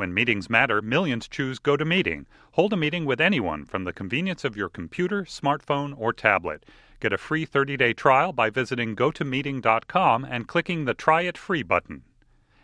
When 0.00 0.14
meetings 0.14 0.48
matter, 0.48 0.80
millions 0.80 1.28
choose 1.28 1.58
GoToMeeting. 1.58 2.24
Hold 2.52 2.72
a 2.72 2.76
meeting 2.78 3.04
with 3.04 3.20
anyone 3.20 3.66
from 3.66 3.84
the 3.84 3.92
convenience 3.92 4.46
of 4.46 4.56
your 4.56 4.70
computer, 4.70 5.24
smartphone, 5.24 5.92
or 5.94 6.14
tablet. 6.14 6.64
Get 7.00 7.12
a 7.12 7.18
free 7.18 7.44
30-day 7.44 7.92
trial 7.92 8.32
by 8.32 8.48
visiting 8.48 8.96
gotomeeting.com 8.96 10.24
and 10.24 10.48
clicking 10.48 10.86
the 10.86 10.94
Try 10.94 11.20
It 11.20 11.36
Free 11.36 11.62
button. 11.62 12.04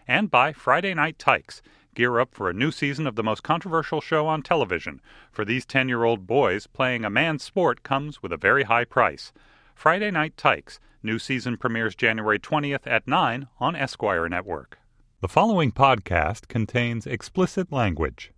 And 0.09 0.31
by 0.31 0.55
Friday 0.55 0.95
Night 0.95 1.19
Tykes. 1.19 1.61
Gear 1.95 2.21
up 2.21 2.35
for 2.35 2.49
a 2.49 2.55
new 2.55 2.71
season 2.71 3.07
of 3.07 3.17
the 3.17 3.23
most 3.23 3.43
controversial 3.43 4.01
show 4.01 4.27
on 4.27 4.41
television. 4.41 5.03
For 5.31 5.45
these 5.45 5.67
10-year-old 5.67 6.27
boys, 6.27 6.67
playing 6.67 7.05
a 7.05 7.11
man's 7.11 7.43
sport 7.43 7.83
comes 7.83 8.23
with 8.23 8.33
a 8.33 8.39
very 8.39 8.63
high 8.63 8.87
price. 8.87 9.35
Friday 9.75 10.11
Night 10.11 10.39
Tykes. 10.39 10.81
New 11.03 11.19
season 11.19 11.59
premieres 11.59 11.95
January 11.95 12.39
20th 12.39 12.87
at 12.87 13.07
9 13.07 13.47
on 13.61 13.77
Esquire 13.77 14.27
Network. 14.27 14.79
The 15.23 15.29
following 15.29 15.73
podcast 15.73 16.47
contains 16.47 17.07
explicit 17.07 17.73
language. 17.73 18.33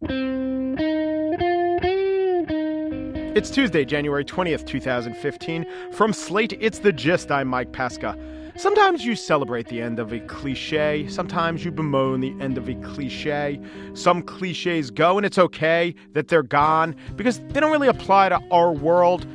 It's 3.35 3.51
Tuesday, 3.51 3.85
January 3.85 4.25
20th, 4.25 4.65
2015. 4.65 5.67
From 5.91 6.13
Slate, 6.13 6.53
it's 6.61 6.79
The 6.79 6.93
Gist. 6.93 7.33
I'm 7.33 7.49
Mike 7.49 7.73
Pesca. 7.73 8.17
Sometimes 8.55 9.05
you 9.05 9.17
celebrate 9.17 9.67
the 9.67 9.81
end 9.81 9.99
of 9.99 10.13
a 10.13 10.21
cliche. 10.21 11.09
Sometimes 11.09 11.65
you 11.65 11.73
bemoan 11.73 12.21
the 12.21 12.35
end 12.41 12.57
of 12.57 12.69
a 12.69 12.75
cliche. 12.77 13.61
Some 13.95 14.23
cliches 14.23 14.93
go, 14.93 15.17
and 15.17 15.27
it's 15.27 15.39
okay 15.39 15.97
that 16.13 16.29
they're 16.29 16.45
gone 16.45 16.95
because 17.17 17.41
they 17.49 17.59
don't 17.59 17.73
really 17.73 17.89
apply 17.89 18.29
to 18.29 18.41
our 18.53 18.73
world. 18.73 19.27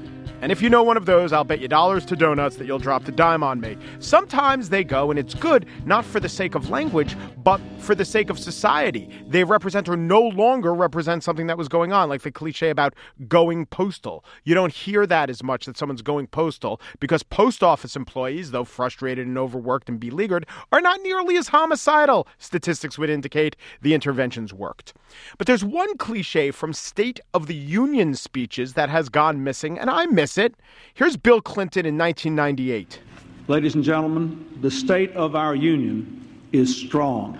And 0.44 0.52
if 0.52 0.61
you 0.61 0.69
know 0.69 0.83
one 0.83 0.97
of 0.97 1.05
those, 1.05 1.31
I'll 1.31 1.45
bet 1.45 1.61
you 1.61 1.69
dollars 1.69 2.03
to 2.03 2.17
donuts 2.17 2.58
that 2.58 2.66
you'll 2.66 2.77
drop 2.77 3.05
the 3.05 3.13
dime 3.13 3.44
on 3.44 3.61
me. 3.61 3.77
Sometimes 3.99 4.67
they 4.67 4.83
go, 4.83 5.09
and 5.09 5.17
it's 5.17 5.33
good, 5.33 5.66
not 5.86 6.03
for 6.03 6.19
the 6.19 6.27
sake 6.27 6.53
of 6.53 6.69
language, 6.69 7.16
but 7.45 7.61
for 7.80 7.95
the 7.95 8.03
sake 8.03 8.30
of 8.30 8.38
society. 8.38 9.09
They 9.25 9.45
represent 9.45 9.88
or 9.88 9.95
no 9.95 10.19
longer 10.19 10.73
represent 10.73 11.23
something 11.23 11.47
that 11.47 11.58
was 11.58 11.69
going 11.69 11.94
on, 11.94 12.09
like 12.09 12.23
the 12.23 12.31
cliche 12.31 12.71
about 12.71 12.94
going 13.30 13.67
postal. 13.67 14.25
You 14.44 14.53
don't 14.53 14.73
hear 14.73 15.08
that 15.08 15.30
as 15.30 15.41
much 15.41 15.66
that 15.66 15.77
someone's 15.77 16.02
going 16.02 16.27
postal 16.27 16.81
because 16.99 17.23
post 17.23 17.64
office 17.64 17.95
employees, 17.95 18.52
though 18.52 18.66
frustrated 18.66 19.25
and 19.25 19.38
overworked 19.38 19.88
and 19.88 19.97
beleaguered, 19.97 20.45
are 20.73 20.81
not 20.81 20.99
nearly 21.03 21.38
as 21.38 21.47
homicidal. 21.47 22.27
Statistics 22.38 22.97
would 22.97 23.09
indicate 23.09 23.55
the 23.81 23.94
interventions 23.94 24.53
worked. 24.53 24.94
But 25.38 25.47
there's 25.47 25.64
one 25.64 25.95
cliche 25.95 26.52
from 26.52 26.73
State 26.73 27.21
of 27.33 27.47
the 27.47 27.55
Union 27.55 28.14
speeches 28.14 28.73
that 28.73 28.89
has 28.89 29.08
gone 29.08 29.41
missing, 29.41 29.80
and 29.80 29.89
I 29.89 30.05
miss 30.05 30.33
it. 30.38 30.56
Here's 30.94 31.17
Bill 31.17 31.42
Clinton 31.42 31.86
in 31.86 31.98
1998. 31.98 33.00
Ladies 33.48 33.76
and 33.76 33.84
gentlemen, 33.84 34.45
the 34.62 34.72
state 34.72 35.12
of 35.14 35.36
our 35.36 35.56
union 35.56 36.42
is 36.52 36.76
strong. 36.76 37.38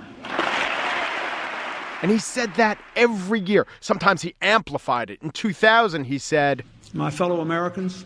And 2.02 2.12
he 2.12 2.18
said 2.18 2.54
that 2.56 2.78
every 2.98 3.40
year. 3.40 3.66
Sometimes 3.80 4.22
he 4.22 4.36
amplified 4.42 5.10
it. 5.10 5.22
In 5.22 5.30
2000, 5.30 6.04
he 6.04 6.18
said, 6.18 6.64
My 6.94 7.10
fellow 7.10 7.40
Americans, 7.40 8.04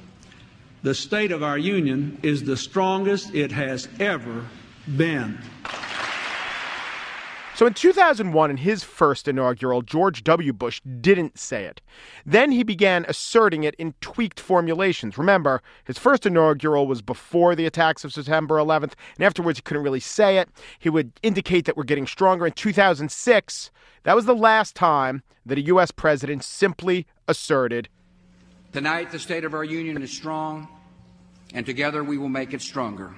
the 0.84 0.94
state 0.94 1.32
of 1.32 1.42
our 1.42 1.58
union 1.58 2.20
is 2.22 2.44
the 2.44 2.56
strongest 2.56 3.34
it 3.34 3.52
has 3.52 3.90
ever 4.00 4.46
been. 4.96 5.40
So 7.58 7.66
in 7.66 7.74
2001, 7.74 8.52
in 8.52 8.58
his 8.58 8.84
first 8.84 9.28
inaugural, 9.28 9.82
George 9.82 10.24
W. 10.24 10.54
Bush 10.54 10.80
didn't 11.02 11.40
say 11.40 11.64
it. 11.64 11.82
Then 12.24 12.52
he 12.52 12.62
began 12.62 13.04
asserting 13.08 13.64
it 13.64 13.74
in 13.80 13.96
tweaked 14.00 14.40
formulations. 14.40 15.18
Remember, 15.18 15.64
his 15.84 15.98
first 15.98 16.28
inaugural 16.28 16.86
was 16.86 17.02
before 17.02 17.56
the 17.56 17.66
attacks 17.66 18.04
of 18.04 18.14
September 18.14 18.58
11th, 18.58 18.94
and 19.16 19.26
afterwards 19.26 19.58
he 19.58 19.64
couldn't 19.64 19.82
really 19.82 20.00
say 20.00 20.38
it. 20.38 20.50
He 20.78 20.92
would 20.92 21.14
indicate 21.24 21.66
that 21.66 21.76
we're 21.76 21.84
getting 21.84 22.06
stronger. 22.06 22.46
In 22.46 22.54
2006, 22.54 23.72
that 24.04 24.16
was 24.16 24.26
the 24.26 24.36
last 24.36 24.76
time 24.76 25.24
that 25.44 25.58
a 25.58 25.62
U.S. 25.62 25.90
president 25.90 26.44
simply 26.44 27.08
asserted 27.28 27.90
Tonight, 28.72 29.10
the 29.10 29.18
state 29.18 29.46
of 29.46 29.56
our 29.56 29.64
union 29.64 30.00
is 30.04 30.12
strong, 30.12 30.68
and 31.56 31.66
together 31.66 32.04
we 32.04 32.20
will 32.20 32.30
make 32.30 32.54
it 32.54 32.62
stronger. 32.62 33.16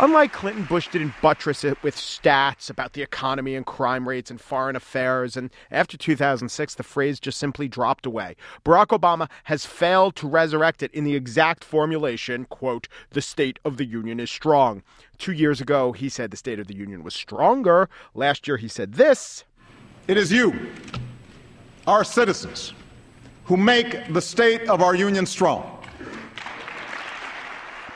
Unlike 0.00 0.32
Clinton, 0.32 0.62
Bush 0.62 0.86
didn't 0.86 1.12
buttress 1.20 1.64
it 1.64 1.82
with 1.82 1.96
stats 1.96 2.70
about 2.70 2.92
the 2.92 3.02
economy 3.02 3.56
and 3.56 3.66
crime 3.66 4.08
rates 4.08 4.30
and 4.30 4.40
foreign 4.40 4.76
affairs. 4.76 5.36
And 5.36 5.50
after 5.72 5.96
2006, 5.96 6.76
the 6.76 6.84
phrase 6.84 7.18
just 7.18 7.36
simply 7.36 7.66
dropped 7.66 8.06
away. 8.06 8.36
Barack 8.64 8.96
Obama 8.96 9.28
has 9.44 9.66
failed 9.66 10.14
to 10.14 10.28
resurrect 10.28 10.84
it 10.84 10.94
in 10.94 11.02
the 11.02 11.16
exact 11.16 11.64
formulation, 11.64 12.44
quote, 12.44 12.86
the 13.10 13.20
state 13.20 13.58
of 13.64 13.76
the 13.76 13.84
union 13.84 14.20
is 14.20 14.30
strong. 14.30 14.84
Two 15.18 15.32
years 15.32 15.60
ago, 15.60 15.90
he 15.90 16.08
said 16.08 16.30
the 16.30 16.36
state 16.36 16.60
of 16.60 16.68
the 16.68 16.76
union 16.76 17.02
was 17.02 17.14
stronger. 17.14 17.88
Last 18.14 18.46
year, 18.46 18.56
he 18.56 18.68
said 18.68 18.92
this. 18.92 19.42
It 20.06 20.16
is 20.16 20.30
you, 20.30 20.70
our 21.88 22.04
citizens, 22.04 22.72
who 23.46 23.56
make 23.56 24.12
the 24.12 24.22
state 24.22 24.68
of 24.68 24.80
our 24.80 24.94
union 24.94 25.26
strong. 25.26 25.74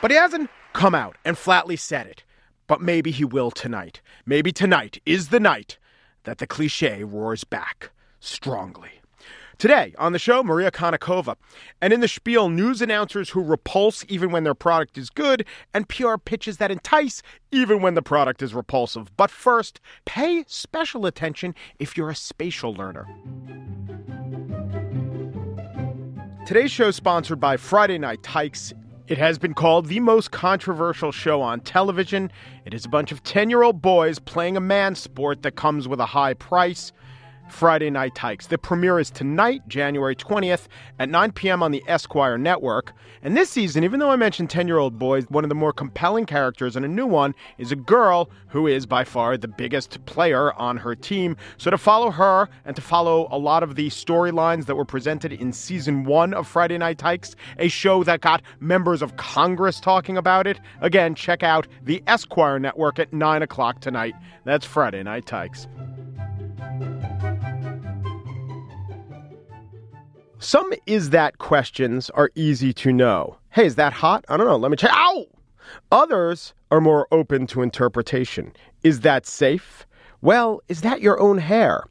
But 0.01 0.11
he 0.11 0.17
hasn't 0.17 0.49
come 0.73 0.95
out 0.95 1.15
and 1.23 1.37
flatly 1.37 1.75
said 1.75 2.07
it. 2.07 2.23
But 2.67 2.81
maybe 2.81 3.11
he 3.11 3.25
will 3.25 3.51
tonight. 3.51 4.01
Maybe 4.25 4.51
tonight 4.51 5.01
is 5.05 5.29
the 5.29 5.39
night 5.39 5.77
that 6.23 6.37
the 6.37 6.47
cliche 6.47 7.03
roars 7.03 7.43
back 7.43 7.91
strongly. 8.19 8.89
Today 9.57 9.93
on 9.97 10.13
the 10.13 10.19
show, 10.19 10.43
Maria 10.43 10.71
Konnikova. 10.71 11.35
And 11.81 11.93
in 11.93 11.99
the 11.99 12.07
spiel, 12.07 12.49
news 12.49 12.81
announcers 12.81 13.29
who 13.29 13.43
repulse 13.43 14.03
even 14.09 14.31
when 14.31 14.43
their 14.43 14.53
product 14.53 14.97
is 14.97 15.09
good, 15.09 15.45
and 15.73 15.87
PR 15.87 16.17
pitches 16.17 16.57
that 16.57 16.71
entice 16.71 17.21
even 17.51 17.81
when 17.81 17.93
the 17.93 18.01
product 18.01 18.41
is 18.41 18.53
repulsive. 18.53 19.15
But 19.15 19.29
first, 19.29 19.79
pay 20.05 20.43
special 20.47 21.05
attention 21.05 21.55
if 21.79 21.95
you're 21.95 22.09
a 22.09 22.15
spatial 22.15 22.73
learner. 22.73 23.07
Today's 26.45 26.71
show 26.71 26.89
is 26.89 26.95
sponsored 26.95 27.39
by 27.39 27.55
Friday 27.55 27.97
Night 27.97 28.21
Tykes. 28.23 28.73
It 29.13 29.19
has 29.19 29.37
been 29.37 29.53
called 29.53 29.89
the 29.89 29.99
most 29.99 30.31
controversial 30.31 31.11
show 31.11 31.39
on 31.39 31.59
television. 31.59 32.31
It 32.65 32.73
is 32.73 32.83
a 32.83 32.89
bunch 32.89 33.11
of 33.11 33.21
10 33.21 33.47
year 33.47 33.61
old 33.61 33.79
boys 33.79 34.17
playing 34.17 34.57
a 34.57 34.59
man 34.59 34.95
sport 34.95 35.43
that 35.43 35.51
comes 35.51 35.87
with 35.87 35.99
a 35.99 36.07
high 36.07 36.33
price. 36.33 36.91
Friday 37.49 37.89
Night 37.89 38.15
Tykes. 38.15 38.47
The 38.47 38.57
premiere 38.57 38.99
is 38.99 39.11
tonight, 39.11 39.67
January 39.67 40.15
20th 40.15 40.67
at 40.99 41.09
9 41.09 41.31
p.m. 41.31 41.63
on 41.63 41.71
the 41.71 41.83
Esquire 41.87 42.37
network. 42.37 42.93
And 43.21 43.37
this 43.37 43.49
season, 43.49 43.83
even 43.83 43.99
though 43.99 44.11
I 44.11 44.15
mentioned 44.15 44.49
10 44.49 44.67
year 44.67 44.77
old 44.77 44.97
boys, 44.97 45.25
one 45.29 45.43
of 45.43 45.49
the 45.49 45.55
more 45.55 45.73
compelling 45.73 46.25
characters 46.25 46.75
and 46.75 46.85
a 46.85 46.89
new 46.89 47.05
one 47.05 47.35
is 47.57 47.71
a 47.71 47.75
girl 47.75 48.29
who 48.47 48.67
is 48.67 48.85
by 48.85 49.03
far 49.03 49.37
the 49.37 49.47
biggest 49.47 50.03
player 50.05 50.53
on 50.53 50.77
her 50.77 50.95
team. 50.95 51.37
So 51.57 51.69
to 51.71 51.77
follow 51.77 52.11
her 52.11 52.49
and 52.65 52.75
to 52.75 52.81
follow 52.81 53.27
a 53.31 53.37
lot 53.37 53.63
of 53.63 53.75
the 53.75 53.89
storylines 53.89 54.65
that 54.65 54.75
were 54.75 54.85
presented 54.85 55.33
in 55.33 55.53
season 55.53 56.03
one 56.03 56.33
of 56.33 56.47
Friday 56.47 56.77
Night 56.77 56.97
Tykes, 56.97 57.35
a 57.59 57.67
show 57.67 58.03
that 58.03 58.21
got 58.21 58.41
members 58.59 59.01
of 59.01 59.15
Congress 59.17 59.79
talking 59.79 60.17
about 60.17 60.47
it, 60.47 60.59
again, 60.81 61.15
check 61.15 61.43
out 61.43 61.67
the 61.83 62.03
Esquire 62.07 62.59
network 62.59 62.99
at 62.99 63.13
9 63.13 63.41
o'clock 63.41 63.79
tonight. 63.79 64.15
That's 64.43 64.65
Friday 64.65 65.03
Night 65.03 65.25
Tykes. 65.25 65.67
Some 70.43 70.73
is 70.85 71.11
that 71.11 71.37
questions 71.37 72.09
are 72.09 72.29
easy 72.35 72.73
to 72.73 72.91
know. 72.91 73.37
Hey, 73.51 73.65
is 73.65 73.75
that 73.75 73.93
hot? 73.93 74.25
I 74.27 74.35
don't 74.35 74.45
know. 74.45 74.57
Let 74.57 74.71
me 74.71 74.75
check. 74.75 74.91
Ow! 74.93 75.25
Others 75.89 76.53
are 76.69 76.81
more 76.81 77.07
open 77.13 77.47
to 77.47 77.61
interpretation. 77.61 78.51
Is 78.83 78.99
that 78.99 79.25
safe? 79.25 79.87
Well, 80.21 80.59
is 80.67 80.81
that 80.81 80.99
your 80.99 81.17
own 81.17 81.37
hair? 81.37 81.85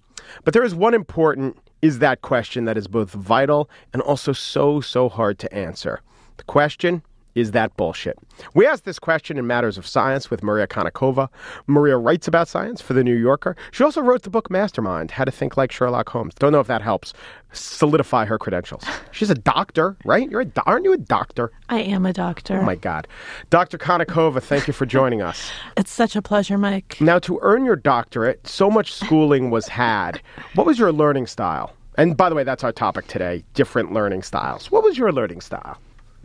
But 0.44 0.52
there 0.52 0.64
is 0.64 0.74
one 0.74 0.92
important 0.92 1.56
is 1.80 2.00
that 2.00 2.20
question 2.20 2.66
that 2.66 2.76
is 2.76 2.86
both 2.86 3.12
vital 3.12 3.70
and 3.94 4.02
also 4.02 4.34
so, 4.34 4.82
so 4.82 5.08
hard 5.08 5.38
to 5.38 5.54
answer. 5.54 6.02
The 6.36 6.44
question 6.44 7.02
is 7.34 7.52
that 7.52 7.76
bullshit? 7.76 8.18
We 8.54 8.66
asked 8.66 8.84
this 8.84 8.98
question 8.98 9.38
in 9.38 9.46
Matters 9.46 9.78
of 9.78 9.86
Science 9.86 10.30
with 10.30 10.42
Maria 10.42 10.66
Konnikova. 10.66 11.28
Maria 11.66 11.96
writes 11.96 12.28
about 12.28 12.48
science 12.48 12.80
for 12.80 12.92
The 12.94 13.02
New 13.04 13.14
Yorker. 13.16 13.56
She 13.70 13.84
also 13.84 14.00
wrote 14.02 14.22
the 14.22 14.30
book 14.30 14.50
Mastermind 14.50 15.10
How 15.12 15.24
to 15.24 15.30
Think 15.30 15.56
Like 15.56 15.72
Sherlock 15.72 16.08
Holmes. 16.08 16.34
Don't 16.34 16.52
know 16.52 16.60
if 16.60 16.66
that 16.66 16.82
helps 16.82 17.12
solidify 17.52 18.24
her 18.24 18.38
credentials. 18.38 18.84
She's 19.12 19.30
a 19.30 19.34
doctor, 19.34 19.96
right? 20.04 20.30
You're 20.30 20.40
a 20.42 20.44
do- 20.44 20.62
aren't 20.66 20.84
you 20.84 20.92
a 20.92 20.98
doctor? 20.98 21.52
I 21.68 21.80
am 21.80 22.04
a 22.06 22.12
doctor. 22.12 22.58
Oh 22.60 22.64
my 22.64 22.76
God. 22.76 23.06
Dr. 23.50 23.78
Konnikova, 23.78 24.42
thank 24.42 24.66
you 24.66 24.72
for 24.72 24.86
joining 24.86 25.22
us. 25.22 25.50
It's 25.76 25.90
such 25.90 26.14
a 26.16 26.22
pleasure, 26.22 26.58
Mike. 26.58 26.98
Now, 27.00 27.18
to 27.20 27.38
earn 27.42 27.64
your 27.64 27.76
doctorate, 27.76 28.46
so 28.46 28.70
much 28.70 28.92
schooling 28.92 29.50
was 29.50 29.66
had. 29.68 30.20
What 30.54 30.66
was 30.66 30.78
your 30.78 30.92
learning 30.92 31.26
style? 31.26 31.74
And 31.96 32.16
by 32.16 32.28
the 32.28 32.34
way, 32.34 32.44
that's 32.44 32.62
our 32.64 32.72
topic 32.72 33.06
today 33.06 33.42
different 33.54 33.92
learning 33.92 34.22
styles. 34.22 34.70
What 34.70 34.84
was 34.84 34.96
your 34.98 35.12
learning 35.12 35.40
style? 35.40 35.78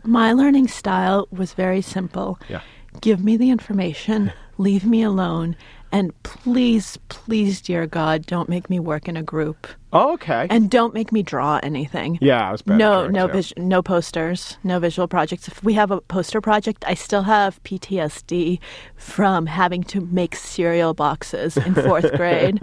My 0.04 0.32
learning 0.32 0.68
style 0.68 1.28
was 1.30 1.52
very 1.52 1.82
simple. 1.82 2.38
Yeah. 2.48 2.62
Give 3.00 3.22
me 3.22 3.36
the 3.36 3.50
information, 3.50 4.32
leave 4.58 4.84
me 4.84 5.02
alone, 5.02 5.56
and 5.92 6.20
please, 6.22 6.98
please, 7.08 7.60
dear 7.60 7.86
God, 7.86 8.26
don't 8.26 8.48
make 8.48 8.68
me 8.68 8.78
work 8.78 9.08
in 9.08 9.16
a 9.16 9.22
group. 9.22 9.66
Oh, 9.92 10.12
okay. 10.14 10.46
And 10.50 10.70
don't 10.70 10.92
make 10.92 11.12
me 11.12 11.22
draw 11.22 11.60
anything. 11.62 12.18
yeah, 12.20 12.46
I 12.48 12.52
was 12.52 12.60
bad. 12.60 12.76
No, 12.78 13.06
no, 13.08 13.26
vis- 13.26 13.54
no 13.56 13.80
posters, 13.82 14.58
no 14.62 14.78
visual 14.78 15.08
projects. 15.08 15.48
If 15.48 15.64
we 15.64 15.72
have 15.74 15.90
a 15.90 16.00
poster 16.02 16.40
project, 16.42 16.84
I 16.86 16.92
still 16.94 17.22
have 17.22 17.62
PTSD 17.62 18.58
from 18.96 19.46
having 19.46 19.82
to 19.84 20.02
make 20.02 20.36
cereal 20.36 20.92
boxes 20.92 21.56
in 21.56 21.74
fourth 21.74 22.12
grade 22.16 22.60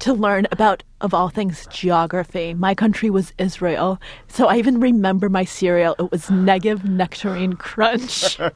to 0.00 0.12
learn 0.12 0.48
about, 0.50 0.82
of 1.00 1.14
all 1.14 1.28
things, 1.28 1.66
geography. 1.70 2.54
My 2.54 2.74
country 2.74 3.08
was 3.08 3.32
Israel, 3.38 4.00
so 4.26 4.48
I 4.48 4.56
even 4.56 4.80
remember 4.80 5.28
my 5.28 5.44
cereal. 5.44 5.94
It 5.98 6.10
was 6.10 6.26
Negev 6.26 6.84
Nectarine 6.84 7.52
Crunch. 7.54 8.38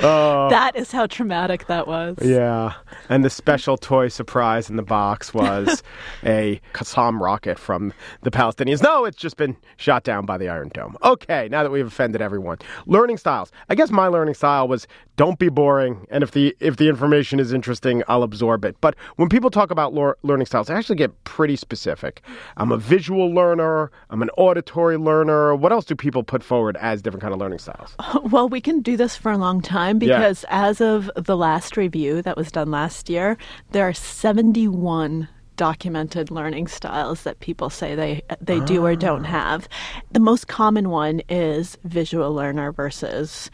oh. 0.00 0.48
that 0.50 0.72
is 0.74 0.90
how 0.90 1.06
traumatic 1.06 1.66
that 1.66 1.86
was. 1.86 2.16
Yeah. 2.22 2.72
And 3.08 3.24
the 3.24 3.30
special 3.30 3.76
toy 3.76 4.08
surprise 4.08 4.70
in 4.70 4.76
the 4.76 4.82
box 4.82 5.33
was 5.34 5.82
a 6.24 6.60
Qassam 6.72 7.20
rocket 7.20 7.58
from 7.58 7.92
the 8.22 8.30
Palestinians. 8.30 8.82
No, 8.82 9.04
it's 9.04 9.16
just 9.16 9.36
been 9.36 9.56
shot 9.76 10.04
down 10.04 10.24
by 10.26 10.38
the 10.38 10.48
Iron 10.48 10.70
Dome. 10.72 10.96
Okay, 11.02 11.48
now 11.50 11.62
that 11.62 11.70
we've 11.70 11.86
offended 11.86 12.22
everyone. 12.22 12.58
Learning 12.86 13.16
styles. 13.18 13.50
I 13.68 13.74
guess 13.74 13.90
my 13.90 14.06
learning 14.06 14.34
style 14.34 14.68
was 14.68 14.86
don't 15.16 15.38
be 15.38 15.48
boring 15.48 16.06
and 16.10 16.24
if 16.24 16.32
the 16.32 16.56
if 16.58 16.76
the 16.76 16.88
information 16.88 17.38
is 17.38 17.52
interesting, 17.52 18.02
I'll 18.08 18.22
absorb 18.24 18.64
it. 18.64 18.76
But 18.80 18.96
when 19.16 19.28
people 19.28 19.50
talk 19.50 19.70
about 19.70 19.94
lear- 19.94 20.16
learning 20.22 20.46
styles, 20.46 20.66
they 20.66 20.74
actually 20.74 20.96
get 20.96 21.24
pretty 21.24 21.54
specific. 21.56 22.20
I'm 22.56 22.72
a 22.72 22.76
visual 22.76 23.28
learner, 23.32 23.90
I'm 24.10 24.22
an 24.22 24.30
auditory 24.36 24.96
learner. 24.96 25.54
What 25.54 25.70
else 25.72 25.84
do 25.84 25.94
people 25.94 26.24
put 26.24 26.42
forward 26.42 26.76
as 26.80 27.00
different 27.02 27.22
kind 27.22 27.32
of 27.34 27.40
learning 27.40 27.58
styles? 27.58 27.94
Well, 28.34 28.48
we 28.48 28.60
can 28.60 28.80
do 28.80 28.96
this 28.96 29.16
for 29.16 29.30
a 29.30 29.36
long 29.38 29.60
time 29.60 30.02
Yeah. 30.02 30.16
because 30.18 30.44
as 30.48 30.80
of 30.80 31.10
the 31.14 31.36
last 31.36 31.76
review 31.76 32.22
that 32.22 32.36
was 32.36 32.50
done 32.50 32.70
last 32.70 33.08
year, 33.08 33.36
there 33.70 33.86
are 33.86 33.92
71 33.92 35.23
documented 35.56 36.30
learning 36.30 36.68
styles 36.68 37.22
that 37.22 37.40
people 37.40 37.70
say 37.70 37.94
they 37.94 38.22
they 38.40 38.60
do 38.60 38.84
or 38.84 38.96
don't 38.96 39.24
ah. 39.26 39.28
have. 39.28 39.68
The 40.12 40.20
most 40.20 40.48
common 40.48 40.90
one 40.90 41.20
is 41.28 41.78
visual 41.84 42.32
learner 42.32 42.72
versus 42.72 43.50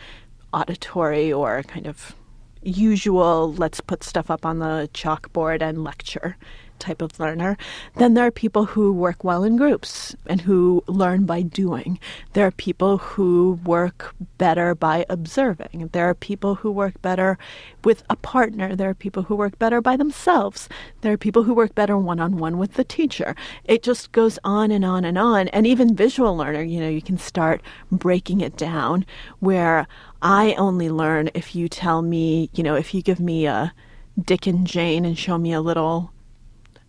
auditory 0.52 1.32
or 1.32 1.62
kind 1.64 1.86
of 1.86 2.14
usual 2.62 3.52
let's 3.54 3.80
put 3.80 4.04
stuff 4.04 4.30
up 4.30 4.44
on 4.44 4.58
the 4.58 4.88
chalkboard 4.92 5.62
and 5.62 5.84
lecture 5.84 6.36
type 6.80 7.02
of 7.02 7.20
learner. 7.20 7.56
Then 7.96 8.14
there 8.14 8.26
are 8.26 8.32
people 8.32 8.64
who 8.64 8.92
work 8.92 9.22
well 9.22 9.44
in 9.44 9.56
groups 9.56 10.16
and 10.26 10.40
who 10.40 10.82
learn 10.88 11.26
by 11.26 11.42
doing. 11.42 12.00
There 12.32 12.46
are 12.46 12.50
people 12.50 12.98
who 12.98 13.60
work 13.64 14.14
better 14.38 14.74
by 14.74 15.04
observing. 15.08 15.90
There 15.92 16.08
are 16.08 16.14
people 16.14 16.56
who 16.56 16.72
work 16.72 17.00
better 17.02 17.38
with 17.84 18.02
a 18.10 18.16
partner. 18.16 18.74
There 18.74 18.88
are 18.88 18.94
people 18.94 19.24
who 19.24 19.36
work 19.36 19.58
better 19.58 19.80
by 19.80 19.96
themselves. 19.96 20.68
There 21.02 21.12
are 21.12 21.18
people 21.18 21.44
who 21.44 21.54
work 21.54 21.74
better 21.74 21.96
one 21.96 22.18
on 22.18 22.38
one 22.38 22.58
with 22.58 22.74
the 22.74 22.84
teacher. 22.84 23.36
It 23.64 23.82
just 23.82 24.10
goes 24.12 24.38
on 24.42 24.70
and 24.70 24.84
on 24.84 25.04
and 25.04 25.18
on. 25.18 25.48
And 25.48 25.66
even 25.66 25.94
visual 25.94 26.36
learner, 26.36 26.62
you 26.62 26.80
know, 26.80 26.88
you 26.88 27.02
can 27.02 27.18
start 27.18 27.60
breaking 27.92 28.40
it 28.40 28.56
down 28.56 29.04
where 29.38 29.86
I 30.22 30.54
only 30.54 30.90
learn 30.90 31.30
if 31.34 31.54
you 31.54 31.68
tell 31.68 32.02
me, 32.02 32.50
you 32.52 32.62
know, 32.62 32.74
if 32.74 32.94
you 32.94 33.02
give 33.02 33.20
me 33.20 33.46
a 33.46 33.72
Dick 34.22 34.46
and 34.46 34.66
Jane 34.66 35.04
and 35.04 35.16
show 35.16 35.38
me 35.38 35.52
a 35.52 35.60
little 35.60 36.12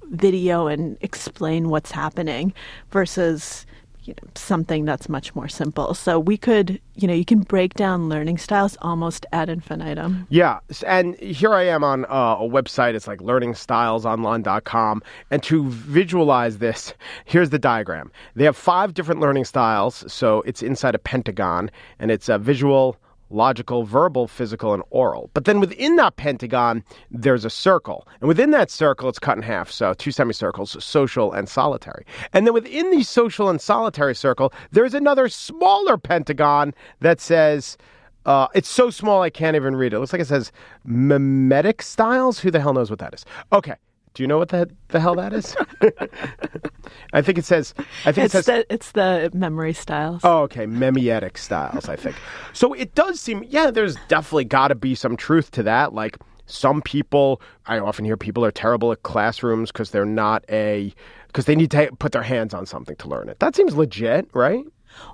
video 0.09 0.67
and 0.67 0.97
explain 1.01 1.69
what's 1.69 1.91
happening 1.91 2.53
versus 2.89 3.65
you 4.03 4.13
know, 4.13 4.29
something 4.35 4.83
that's 4.83 5.07
much 5.07 5.35
more 5.35 5.47
simple. 5.47 5.93
So 5.93 6.19
we 6.19 6.35
could, 6.35 6.81
you 6.95 7.07
know, 7.07 7.13
you 7.13 7.23
can 7.23 7.41
break 7.41 7.75
down 7.75 8.09
learning 8.09 8.39
styles 8.39 8.75
almost 8.81 9.25
ad 9.31 9.47
infinitum. 9.47 10.25
Yeah, 10.29 10.59
and 10.87 11.15
here 11.19 11.53
I 11.53 11.63
am 11.63 11.83
on 11.83 12.05
uh, 12.05 12.37
a 12.39 12.49
website. 12.49 12.95
It's 12.95 13.07
like 13.07 13.19
learningstylesonline.com. 13.19 15.03
And 15.29 15.43
to 15.43 15.69
visualize 15.69 16.57
this, 16.57 16.93
here's 17.25 17.51
the 17.51 17.59
diagram. 17.59 18.11
They 18.35 18.43
have 18.45 18.57
five 18.57 18.95
different 18.95 19.21
learning 19.21 19.45
styles. 19.45 20.03
So 20.11 20.41
it's 20.41 20.63
inside 20.63 20.95
a 20.95 20.99
pentagon, 20.99 21.69
and 21.99 22.09
it's 22.09 22.27
a 22.27 22.39
visual, 22.39 22.97
logical, 23.31 23.83
verbal, 23.83 24.27
physical, 24.27 24.73
and 24.73 24.83
oral. 24.89 25.29
But 25.33 25.45
then 25.45 25.59
within 25.59 25.95
that 25.95 26.15
pentagon, 26.17 26.83
there's 27.09 27.45
a 27.45 27.49
circle. 27.49 28.07
And 28.19 28.27
within 28.27 28.51
that 28.51 28.69
circle, 28.69 29.09
it's 29.09 29.19
cut 29.19 29.37
in 29.37 29.43
half. 29.43 29.71
So 29.71 29.93
two 29.93 30.11
semicircles, 30.11 30.83
social 30.83 31.31
and 31.31 31.49
solitary. 31.49 32.05
And 32.33 32.45
then 32.45 32.53
within 32.53 32.91
the 32.91 33.03
social 33.03 33.49
and 33.49 33.59
solitary 33.59 34.15
circle, 34.15 34.53
there's 34.71 34.93
another 34.93 35.29
smaller 35.29 35.97
pentagon 35.97 36.73
that 36.99 37.19
says, 37.21 37.77
uh, 38.25 38.47
it's 38.53 38.69
so 38.69 38.89
small 38.89 39.21
I 39.21 39.29
can't 39.29 39.55
even 39.55 39.75
read 39.75 39.93
it. 39.93 39.95
It 39.95 39.99
looks 39.99 40.13
like 40.13 40.21
it 40.21 40.27
says 40.27 40.51
mimetic 40.83 41.81
styles. 41.81 42.39
Who 42.39 42.51
the 42.51 42.59
hell 42.59 42.73
knows 42.73 42.89
what 42.89 42.99
that 42.99 43.13
is? 43.13 43.25
Okay. 43.51 43.75
Do 44.13 44.23
you 44.23 44.27
know 44.27 44.37
what 44.37 44.49
the, 44.49 44.69
the 44.89 44.99
hell 44.99 45.15
that 45.15 45.31
is? 45.31 45.55
I 47.13 47.21
think 47.21 47.37
it 47.37 47.45
says. 47.45 47.73
I 48.05 48.11
think 48.11 48.25
It's 48.25 48.35
it 48.35 48.45
says. 48.45 48.65
the 48.67 48.73
it's 48.73 48.91
the 48.91 49.29
memory 49.33 49.73
styles. 49.73 50.21
Oh, 50.23 50.41
okay, 50.43 50.65
memetic 50.65 51.37
styles, 51.37 51.87
I 51.87 51.95
think. 51.95 52.15
So 52.53 52.73
it 52.73 52.93
does 52.95 53.19
seem, 53.19 53.43
yeah, 53.47 53.71
there's 53.71 53.95
definitely 54.07 54.45
got 54.45 54.67
to 54.69 54.75
be 54.75 54.95
some 54.95 55.15
truth 55.15 55.51
to 55.51 55.63
that. 55.63 55.93
Like 55.93 56.17
some 56.45 56.81
people, 56.81 57.41
I 57.67 57.79
often 57.79 58.03
hear 58.05 58.17
people 58.17 58.43
are 58.43 58.51
terrible 58.51 58.91
at 58.91 59.03
classrooms 59.03 59.71
because 59.71 59.91
they're 59.91 60.05
not 60.05 60.43
a, 60.49 60.93
because 61.27 61.45
they 61.45 61.55
need 61.55 61.71
to 61.71 61.89
put 61.99 62.11
their 62.11 62.23
hands 62.23 62.53
on 62.53 62.65
something 62.65 62.95
to 62.97 63.07
learn 63.07 63.29
it. 63.29 63.39
That 63.39 63.55
seems 63.55 63.75
legit, 63.75 64.29
right? 64.33 64.65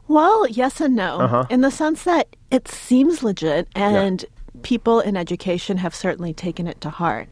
Well, 0.07 0.47
yes 0.47 0.81
and 0.81 0.95
no, 0.95 1.19
Uh-huh. 1.19 1.45
in 1.51 1.61
the 1.61 1.69
sense 1.69 2.03
that 2.05 2.35
it 2.49 2.67
seems 2.67 3.21
legit 3.21 3.67
and 3.75 4.25
people 4.63 4.99
in 4.99 5.15
education 5.17 5.77
have 5.77 5.95
certainly 5.95 6.33
taken 6.33 6.67
it 6.67 6.81
to 6.81 6.89
heart. 6.89 7.29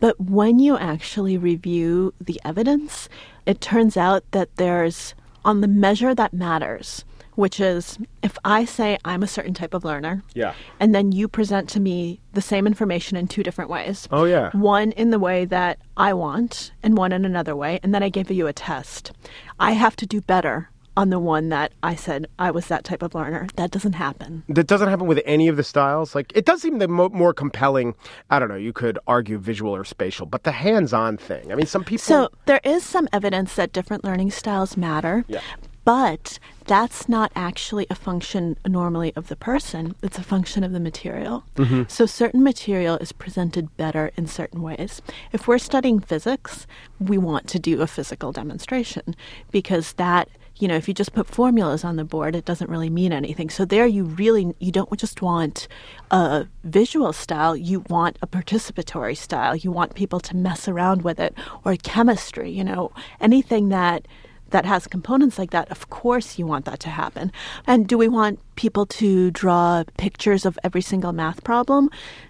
But 0.00 0.20
when 0.20 0.58
you 0.58 0.76
actually 0.76 1.36
review 1.36 2.14
the 2.20 2.40
evidence, 2.44 3.08
it 3.46 3.60
turns 3.60 3.96
out 3.96 4.24
that 4.32 4.54
there's, 4.56 5.14
on 5.44 5.60
the 5.60 5.68
measure 5.68 6.14
that 6.14 6.32
matters, 6.32 7.04
which 7.34 7.60
is 7.60 7.98
if 8.22 8.36
I 8.44 8.64
say 8.64 8.98
I'm 9.04 9.22
a 9.22 9.28
certain 9.28 9.54
type 9.54 9.72
of 9.72 9.84
learner, 9.84 10.24
Yeah. 10.34 10.54
and 10.80 10.94
then 10.94 11.12
you 11.12 11.28
present 11.28 11.68
to 11.70 11.80
me 11.80 12.20
the 12.32 12.40
same 12.42 12.66
information 12.66 13.16
in 13.16 13.28
two 13.28 13.42
different 13.44 13.70
ways. 13.70 14.08
Oh, 14.10 14.24
yeah. 14.24 14.50
One 14.50 14.90
in 14.92 15.10
the 15.10 15.18
way 15.20 15.44
that 15.44 15.78
I 15.96 16.12
want, 16.14 16.72
and 16.82 16.96
one 16.96 17.12
in 17.12 17.24
another 17.24 17.54
way, 17.54 17.78
and 17.82 17.94
then 17.94 18.02
I 18.02 18.08
give 18.08 18.30
you 18.30 18.46
a 18.48 18.52
test. 18.52 19.12
I 19.60 19.72
have 19.72 19.94
to 19.96 20.06
do 20.06 20.20
better 20.20 20.70
on 20.98 21.10
the 21.10 21.18
one 21.20 21.48
that 21.50 21.72
I 21.84 21.94
said 21.94 22.26
I 22.40 22.50
was 22.50 22.66
that 22.66 22.82
type 22.82 23.02
of 23.04 23.14
learner. 23.14 23.46
That 23.54 23.70
doesn't 23.70 23.92
happen. 23.92 24.42
That 24.48 24.66
doesn't 24.66 24.88
happen 24.88 25.06
with 25.06 25.22
any 25.24 25.46
of 25.46 25.56
the 25.56 25.62
styles. 25.62 26.16
Like 26.16 26.32
it 26.34 26.44
does 26.44 26.60
seem 26.60 26.80
the 26.80 26.88
mo- 26.88 27.10
more 27.10 27.32
compelling. 27.32 27.94
I 28.30 28.40
don't 28.40 28.48
know. 28.48 28.56
You 28.56 28.72
could 28.72 28.98
argue 29.06 29.38
visual 29.38 29.74
or 29.74 29.84
spatial, 29.84 30.26
but 30.26 30.42
the 30.42 30.50
hands-on 30.50 31.16
thing. 31.16 31.52
I 31.52 31.54
mean, 31.54 31.66
some 31.66 31.84
people. 31.84 32.02
So 32.02 32.30
there 32.46 32.60
is 32.64 32.82
some 32.82 33.08
evidence 33.12 33.54
that 33.54 33.72
different 33.72 34.02
learning 34.02 34.32
styles 34.32 34.76
matter. 34.76 35.24
Yeah. 35.28 35.40
But 35.84 36.40
that's 36.66 37.08
not 37.08 37.32
actually 37.34 37.86
a 37.88 37.94
function 37.94 38.58
normally 38.66 39.14
of 39.16 39.28
the 39.28 39.36
person. 39.36 39.94
It's 40.02 40.18
a 40.18 40.22
function 40.22 40.62
of 40.62 40.72
the 40.72 40.80
material. 40.80 41.44
Mm-hmm. 41.56 41.84
So 41.88 42.04
certain 42.04 42.42
material 42.42 42.96
is 42.96 43.12
presented 43.12 43.74
better 43.78 44.10
in 44.16 44.26
certain 44.26 44.60
ways. 44.60 45.00
If 45.32 45.48
we're 45.48 45.58
studying 45.58 46.00
physics, 46.00 46.66
we 46.98 47.16
want 47.16 47.46
to 47.48 47.58
do 47.58 47.80
a 47.80 47.86
physical 47.86 48.32
demonstration 48.32 49.16
because 49.50 49.94
that 49.94 50.28
you 50.60 50.68
know, 50.68 50.76
if 50.76 50.88
you 50.88 50.94
just 50.94 51.12
put 51.12 51.26
formulas 51.26 51.84
on 51.84 51.96
the 51.96 52.04
board, 52.04 52.34
it 52.34 52.44
doesn't 52.44 52.70
really 52.70 52.90
mean 52.90 53.12
anything. 53.12 53.50
So 53.50 53.64
there, 53.64 53.86
you 53.86 54.04
really 54.04 54.54
you 54.58 54.72
don't 54.72 54.98
just 54.98 55.22
want 55.22 55.68
a 56.10 56.46
visual 56.64 57.12
style; 57.12 57.56
you 57.56 57.80
want 57.88 58.18
a 58.22 58.26
participatory 58.26 59.16
style. 59.16 59.54
You 59.54 59.70
want 59.70 59.94
people 59.94 60.20
to 60.20 60.36
mess 60.36 60.68
around 60.68 61.02
with 61.02 61.20
it, 61.20 61.34
or 61.64 61.76
chemistry. 61.76 62.50
You 62.50 62.64
know, 62.64 62.92
anything 63.20 63.68
that 63.68 64.06
that 64.50 64.64
has 64.64 64.86
components 64.86 65.38
like 65.38 65.50
that. 65.50 65.70
Of 65.70 65.90
course, 65.90 66.38
you 66.38 66.46
want 66.46 66.64
that 66.64 66.80
to 66.80 66.88
happen. 66.88 67.32
And 67.66 67.86
do 67.86 67.98
we 67.98 68.08
want 68.08 68.40
people 68.58 68.84
to 68.86 69.30
draw 69.30 69.84
pictures 69.98 70.44
of 70.44 70.58
every 70.64 70.80
single 70.80 71.12
math 71.12 71.44
problem, 71.44 71.88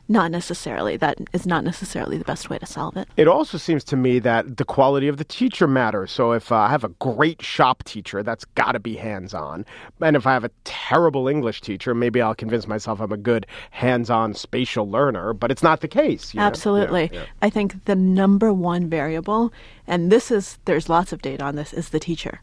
not 0.09 0.31
necessarily. 0.31 0.99
That 0.99 1.17
is 1.33 1.47
not 1.47 1.65
necessarily 1.65 2.19
the 2.19 2.25
best 2.25 2.51
way 2.51 2.59
to 2.59 2.67
solve 2.67 2.99
it. 2.99 3.09
It 3.17 3.27
also 3.27 3.57
seems 3.57 3.83
to 3.85 3.97
me 3.97 4.19
that 4.19 4.59
the 4.59 4.65
quality 4.67 5.09
of 5.09 5.17
the 5.17 5.25
teacher 5.25 5.67
matters. 5.67 6.13
So 6.13 6.33
if 6.33 6.53
uh, 6.53 6.57
I 6.57 6.69
have 6.69 6.85
a 6.85 6.91
great 6.91 7.41
shop 7.41 7.83
teacher, 7.85 8.23
that's 8.23 8.45
got 8.45 8.73
to 8.73 8.79
be 8.79 8.95
hands 8.95 9.33
on. 9.33 9.65
And 10.03 10.17
if 10.17 10.27
I 10.27 10.35
have 10.35 10.45
a 10.45 10.51
terrible 10.65 11.29
English 11.29 11.63
teacher, 11.63 11.95
maybe 11.95 12.21
I'll 12.21 12.35
convince 12.35 12.69
myself 12.69 13.01
I'm 13.01 13.11
a 13.11 13.17
good 13.17 13.47
hands 13.71 14.11
on 14.11 14.35
spatial 14.35 14.89
learner, 14.89 15.33
but 15.33 15.51
it's 15.51 15.63
not 15.63 15.81
the 15.81 15.89
case. 15.89 16.35
Absolutely. 16.37 17.09
Yeah, 17.11 17.21
yeah. 17.21 17.27
I 17.41 17.49
think 17.49 17.87
the 17.87 17.97
number 17.97 18.53
one 18.53 18.91
variable, 18.91 19.51
and 19.87 20.13
this 20.13 20.31
is, 20.31 20.59
there's 20.67 20.91
lots 20.91 21.11
of 21.15 21.23
data 21.23 21.43
on 21.43 21.57
this, 21.57 21.73
is 21.73 21.89
the 21.89 22.01
teacher. 22.01 22.43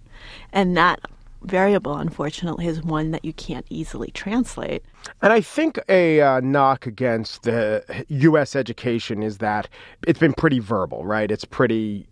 And 0.52 0.76
that 0.76 1.02
variable, 1.46 1.96
unfortunately, 1.96 2.68
is 2.68 2.82
one 2.84 3.12
that 3.12 3.26
you 3.26 3.34
can't 3.34 3.66
easily 3.70 4.12
translate. 4.12 4.84
And 5.22 5.32
I 5.32 5.42
think 5.42 5.80
a 5.90 6.22
uh, 6.22 6.40
knock 6.42 6.86
against 6.86 7.44
the 7.44 8.06
U.S. 8.10 8.56
education 8.56 9.24
is 9.24 9.38
that 9.40 9.68
it's 10.08 10.20
been 10.20 10.34
pretty 10.34 10.60
verbal, 10.60 11.06
right? 11.06 11.32
It's 11.32 11.46
pretty 11.46 12.08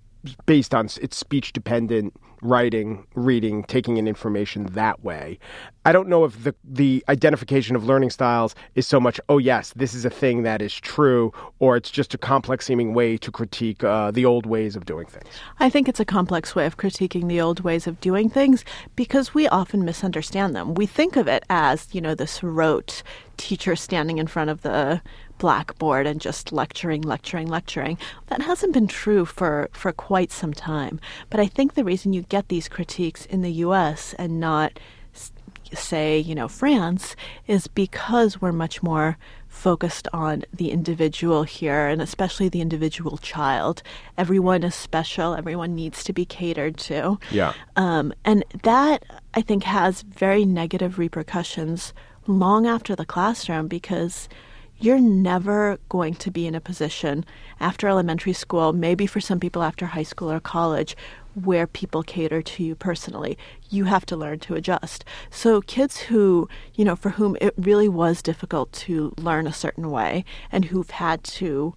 based 0.46 0.74
on 0.74 0.88
it's 1.02 1.18
speech 1.18 1.54
dependent 1.54 2.14
writing 2.42 3.06
reading 3.16 3.64
taking 3.64 3.96
in 3.96 4.06
information 4.06 4.66
that 4.66 5.02
way 5.04 5.40
i 5.86 5.94
don't 5.94 6.10
know 6.10 6.26
if 6.26 6.44
the 6.44 6.54
the 6.64 7.04
identification 7.08 7.74
of 7.74 7.86
learning 7.86 8.10
styles 8.10 8.54
is 8.76 8.86
so 8.86 9.00
much 9.00 9.20
oh 9.30 9.38
yes 9.38 9.72
this 9.78 9.94
is 9.94 10.04
a 10.04 10.10
thing 10.10 10.44
that 10.44 10.62
is 10.62 10.74
true 10.74 11.32
or 11.60 11.78
it's 11.78 11.90
just 11.90 12.14
a 12.14 12.18
complex 12.18 12.66
seeming 12.66 12.94
way 12.94 13.16
to 13.18 13.32
critique 13.32 13.82
uh, 13.84 14.12
the 14.12 14.26
old 14.26 14.46
ways 14.46 14.76
of 14.76 14.86
doing 14.86 15.06
things 15.06 15.24
I 15.60 15.70
think 15.70 15.88
it's 15.88 16.00
a 16.00 16.06
complex 16.06 16.56
way 16.56 16.66
of 16.66 16.78
critiquing 16.78 17.28
the 17.28 17.40
old 17.40 17.62
ways 17.62 17.88
of 17.88 18.00
doing 18.00 18.30
things 18.30 18.66
because 18.96 19.34
we 19.34 19.48
often 19.48 19.86
misunderstand 19.86 20.56
them. 20.56 20.74
We 20.74 20.86
think 20.86 21.16
of 21.16 21.28
it 21.28 21.44
as, 21.50 21.88
you 21.94 22.02
know, 22.02 22.16
this 22.16 22.44
rote 22.44 23.04
teacher 23.38 23.76
standing 23.76 24.18
in 24.18 24.28
front 24.28 24.50
of 24.50 24.62
the 24.62 25.02
blackboard 25.38 26.08
and 26.08 26.22
just 26.22 26.52
lecturing, 26.52 27.02
lecturing, 27.02 27.48
lecturing. 27.48 27.98
That 28.28 28.42
hasn't 28.42 28.74
been 28.74 28.88
true 28.88 29.26
for, 29.26 29.70
for 29.74 29.92
quite 29.92 30.32
some 30.32 30.54
time. 30.54 31.00
But 31.30 31.40
I 31.40 31.48
think 31.48 31.74
the 31.74 31.84
reason 31.84 32.14
you 32.14 32.22
get 32.24 32.48
these 32.48 32.70
critiques 32.70 33.26
in 33.26 33.42
the 33.42 33.52
US 33.52 34.14
and 34.16 34.40
not 34.40 34.80
say, 35.76 36.20
you 36.20 36.36
know, 36.36 36.48
France, 36.48 37.16
is 37.48 37.68
because 37.68 38.42
we're 38.42 38.52
much 38.52 38.84
more 38.84 39.18
focused 39.48 40.08
on 40.12 40.44
the 40.54 40.72
individual 40.72 41.44
here 41.44 41.88
and 41.88 42.02
especially 42.02 42.50
the 42.50 42.62
individual 42.62 43.18
child. 43.18 43.84
Everyone 44.18 44.64
is 44.64 44.76
special, 44.76 45.36
everyone 45.36 45.76
needs 45.76 46.04
to 46.06 46.14
be 46.14 46.26
catered 46.26 46.78
to. 46.78 47.20
Yeah. 47.32 47.54
Um, 47.76 48.14
and 48.26 48.44
that, 48.64 49.04
I 49.34 49.42
think, 49.42 49.64
has 49.64 50.02
very 50.02 50.46
negative 50.46 50.98
repercussions 50.98 51.94
long 52.26 52.66
after 52.66 52.96
the 52.96 53.06
classroom 53.06 53.68
because 53.68 54.28
you're 54.80 55.00
never 55.00 55.78
going 55.90 56.16
to 56.16 56.32
be 56.32 56.46
in 56.46 56.56
a 56.56 56.62
position 56.62 57.26
after 57.60 57.88
elementary 57.88 58.34
school, 58.34 58.74
maybe 58.74 59.08
for 59.08 59.22
some 59.22 59.40
people 59.40 59.64
after 59.64 59.86
high 59.86 60.04
school 60.04 60.32
or 60.32 60.40
college, 60.40 60.96
where 61.36 61.66
people 61.66 62.04
cater 62.04 62.42
to 62.42 62.64
you 62.64 62.76
personally. 62.76 63.38
You 63.70 63.86
have 63.86 64.06
to 64.08 64.18
learn 64.18 64.40
to 64.40 64.56
adjust. 64.56 65.06
So, 65.30 65.62
kids 65.62 66.00
who, 66.00 66.48
you 66.76 66.86
know, 66.86 66.96
for 66.96 67.12
whom 67.12 67.38
it 67.42 67.54
really 67.58 67.90
was 67.90 68.22
difficult 68.22 68.72
to 68.74 69.14
learn 69.18 69.48
a 69.48 69.54
certain 69.54 69.90
way 69.90 70.26
and 70.52 70.66
who've 70.66 70.90
had 70.90 71.24
to 71.24 71.76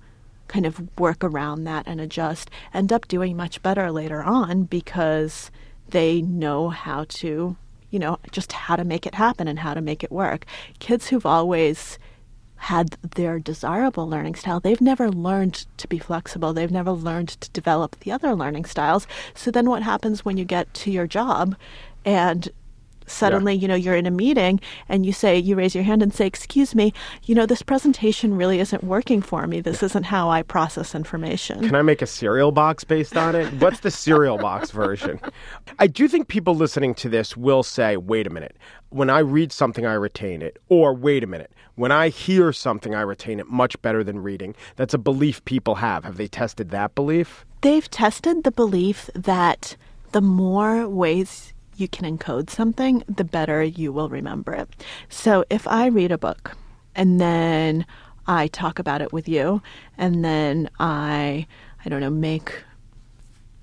kind 0.49 0.67
of 0.67 0.89
work 0.99 1.25
around 1.25 1.65
that 1.65 1.85
and 1.87 2.01
adjust 2.01 2.51
end 2.73 2.93
up 2.93 3.09
doing 3.09 3.37
much 3.37 3.63
better 3.63 3.91
later 3.91 4.23
on 4.23 4.63
because 4.65 5.51
they 5.89 6.23
know 6.23 6.69
how 6.69 7.05
to, 7.09 7.57
you 7.91 7.99
know, 7.99 8.19
just 8.31 8.53
how 8.53 8.77
to 8.77 8.85
make 8.85 9.07
it 9.07 9.15
happen 9.15 9.49
and 9.49 9.61
how 9.61 9.75
to 9.75 9.81
make 9.81 10.05
it 10.05 10.13
work. 10.13 10.45
Kids 10.79 11.09
who've 11.09 11.27
always 11.27 11.99
had 12.57 12.97
their 13.15 13.39
desirable 13.39 14.09
learning 14.09 14.35
style, 14.35 14.61
they've 14.61 14.81
never 14.81 15.11
learned 15.11 15.67
to 15.77 15.89
be 15.89 15.99
flexible. 15.99 16.53
They've 16.53 16.71
never 16.71 16.93
learned 16.93 17.29
to 17.29 17.51
develop 17.51 17.99
the 18.01 18.13
other 18.13 18.35
learning 18.35 18.65
styles. 18.65 19.07
So 19.35 19.51
then 19.51 19.69
what 19.69 19.83
happens 19.83 20.25
when 20.25 20.37
you 20.37 20.45
get 20.45 20.73
to 20.75 20.91
your 20.91 21.07
job 21.07 21.57
and 22.05 22.49
suddenly 23.07 23.55
you 23.55 23.69
know 23.69 23.75
you're 23.75 23.95
in 23.95 24.07
a 24.07 24.11
meeting 24.11 24.61
and 24.89 25.07
you 25.07 25.13
say 25.13 25.39
you 25.39 25.55
raise 25.55 25.77
your 25.77 25.85
hand 25.85 26.03
and 26.03 26.13
say 26.13 26.27
excuse 26.27 26.75
me 26.75 26.93
you 27.25 27.37
know 27.37 27.47
this 27.47 27.63
presentation 27.63 28.37
really 28.37 28.59
isn't 28.59 28.83
working 28.83 29.23
for 29.23 29.47
me 29.47 29.61
this 29.61 29.81
isn't 29.81 30.03
how 30.03 30.29
i 30.29 30.43
process 30.43 30.93
information 30.93 31.61
Can 31.65 31.75
I 31.75 31.83
make 31.83 32.03
a 32.03 32.07
cereal 32.07 32.53
box 32.53 32.85
based 32.85 33.17
on 33.17 33.35
it? 33.35 33.53
What's 33.55 33.81
the 33.81 33.91
cereal 33.91 34.39
box 34.39 34.71
version? 34.73 35.21
I 35.79 35.87
do 35.87 36.09
think 36.09 36.29
people 36.29 36.55
listening 36.55 36.95
to 36.97 37.09
this 37.09 37.37
will 37.37 37.63
say, 37.63 37.97
wait 37.97 38.27
a 38.27 38.31
minute, 38.31 38.57
when 38.91 39.11
I 39.11 39.21
read 39.21 39.53
something, 39.53 39.87
I 39.87 39.95
retain 39.95 40.43
it. 40.43 40.59
Or, 40.69 40.95
wait 40.95 41.23
a 41.23 41.27
minute, 41.27 41.53
when 41.77 41.93
I 41.93 42.09
hear 42.09 42.53
something, 42.53 42.95
I 42.95 43.03
retain 43.03 43.39
it 43.39 43.49
much 43.49 43.81
better 43.83 44.03
than 44.03 44.23
reading. 44.23 44.55
That's 44.77 44.95
a 44.95 44.99
belief 44.99 45.45
people 45.45 45.77
have. 45.77 46.05
Have 46.05 46.17
they 46.17 46.29
tested 46.29 46.71
that 46.71 46.95
belief? 46.95 47.47
they've 47.67 47.91
tested 47.91 48.45
the 48.45 48.53
belief 48.53 49.11
that 49.13 49.77
the 50.13 50.21
more 50.21 50.89
ways 50.89 51.53
you 51.77 51.89
can 51.89 52.17
encode 52.17 52.49
something, 52.49 53.03
the 53.09 53.25
better 53.25 53.61
you 53.61 53.93
will 53.93 54.09
remember 54.09 54.55
it. 54.55 54.69
So 55.09 55.45
if 55.51 55.67
I 55.67 55.87
read 55.89 56.13
a 56.13 56.17
book 56.17 56.57
and 56.95 57.21
then 57.21 57.85
I 58.29 58.47
talk 58.47 58.79
about 58.79 59.03
it 59.03 59.13
with 59.13 59.29
you, 59.29 59.63
and 59.99 60.25
then 60.25 60.71
I, 60.79 61.49
I 61.85 61.89
don't 61.89 62.01
know, 62.01 62.09
make. 62.11 62.63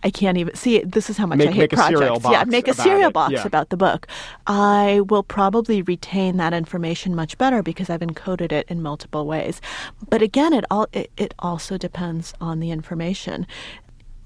I 0.04 0.10
can't 0.12 0.38
even 0.38 0.54
see. 0.56 0.76
it. 0.78 0.92
This 0.92 1.10
is 1.10 1.18
how 1.18 1.26
much 1.26 1.38
Make- 1.38 1.48
I 1.50 1.52
hate 1.52 1.60
make 1.60 1.72
projects. 1.72 2.26
yeah, 2.30 2.44
make 2.44 2.68
a 2.68 2.74
cereal 2.74 3.10
it. 3.10 3.14
box 3.14 3.34
Yeah. 3.34 3.48
about 3.48 3.70
the 3.70 3.78
book. 3.78 4.08
I 4.48 5.02
will 5.08 5.24
probably 5.24 5.82
retain 5.82 6.38
that 6.38 6.54
information 6.54 7.16
much 7.16 7.38
better 7.38 7.64
because 7.64 7.90
I've 7.90 8.02
encoded 8.02 8.52
it 8.52 8.66
in 8.70 8.82
multiple 8.82 9.26
ways. 9.26 9.62
But 10.10 10.22
again, 10.22 10.52
it 10.54 10.66
all 10.70 10.88
it, 10.92 11.10
it 11.18 11.34
also 11.40 11.78
depends 11.78 12.34
on 12.42 12.60
the 12.60 12.70
information. 12.72 13.48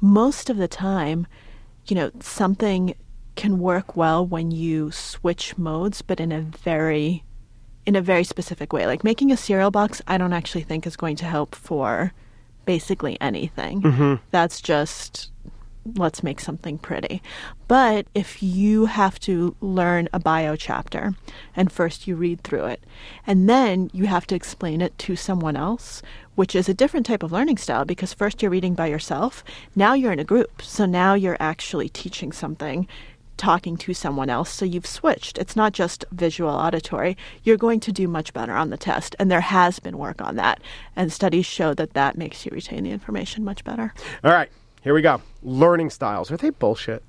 Most 0.01 0.49
of 0.49 0.57
the 0.57 0.67
time, 0.67 1.27
you 1.87 1.95
know, 1.95 2.11
something 2.19 2.95
can 3.35 3.59
work 3.59 3.95
well 3.95 4.25
when 4.25 4.49
you 4.51 4.89
switch 4.91 5.57
modes, 5.57 6.01
but 6.01 6.19
in 6.19 6.31
a 6.31 6.41
very 6.41 7.23
in 7.85 7.95
a 7.95 8.01
very 8.01 8.23
specific 8.23 8.73
way. 8.73 8.85
Like 8.87 9.03
making 9.03 9.31
a 9.31 9.37
cereal 9.37 9.71
box, 9.71 10.01
I 10.07 10.17
don't 10.17 10.33
actually 10.33 10.63
think 10.63 10.85
is 10.87 10.97
going 10.97 11.15
to 11.17 11.25
help 11.25 11.55
for 11.55 12.11
basically 12.65 13.15
anything. 13.21 13.81
Mm-hmm. 13.81 14.15
That's 14.31 14.59
just 14.59 15.31
let's 15.95 16.23
make 16.23 16.39
something 16.39 16.77
pretty. 16.77 17.21
But 17.67 18.07
if 18.13 18.41
you 18.41 18.85
have 18.85 19.19
to 19.21 19.55
learn 19.61 20.09
a 20.13 20.19
bio 20.19 20.55
chapter 20.55 21.13
and 21.55 21.71
first 21.71 22.07
you 22.07 22.15
read 22.15 22.41
through 22.41 22.65
it 22.65 22.83
and 23.25 23.49
then 23.49 23.89
you 23.93 24.05
have 24.07 24.27
to 24.27 24.35
explain 24.35 24.81
it 24.81 24.97
to 24.99 25.15
someone 25.15 25.55
else, 25.55 26.01
which 26.35 26.55
is 26.55 26.69
a 26.69 26.73
different 26.73 27.05
type 27.05 27.23
of 27.23 27.31
learning 27.31 27.57
style 27.57 27.85
because 27.85 28.13
first 28.13 28.41
you're 28.41 28.51
reading 28.51 28.73
by 28.73 28.87
yourself, 28.87 29.43
now 29.75 29.93
you're 29.93 30.13
in 30.13 30.19
a 30.19 30.23
group. 30.23 30.61
So 30.61 30.85
now 30.85 31.13
you're 31.13 31.37
actually 31.39 31.89
teaching 31.89 32.31
something 32.31 32.87
talking 33.37 33.77
to 33.77 33.93
someone 33.93 34.29
else. 34.29 34.49
So 34.49 34.65
you've 34.65 34.87
switched. 34.87 35.37
It's 35.37 35.55
not 35.55 35.71
just 35.71 36.03
visual 36.11 36.49
auditory. 36.49 37.15
You're 37.43 37.57
going 37.57 37.79
to 37.81 37.91
do 37.91 38.07
much 38.07 38.33
better 38.33 38.53
on 38.53 38.71
the 38.71 38.77
test. 38.77 39.15
And 39.19 39.31
there 39.31 39.41
has 39.41 39.79
been 39.79 39.97
work 39.97 40.21
on 40.21 40.35
that. 40.35 40.59
And 40.95 41.13
studies 41.13 41.45
show 41.45 41.73
that 41.75 41.93
that 41.93 42.17
makes 42.17 42.45
you 42.45 42.51
retain 42.51 42.83
the 42.83 42.91
information 42.91 43.43
much 43.43 43.63
better. 43.63 43.93
All 44.23 44.31
right, 44.31 44.49
here 44.87 44.93
we 44.93 45.01
go. 45.01 45.21
Learning 45.43 45.89
styles. 45.89 46.31
Are 46.31 46.37
they 46.37 46.49
bullshit? 46.49 47.03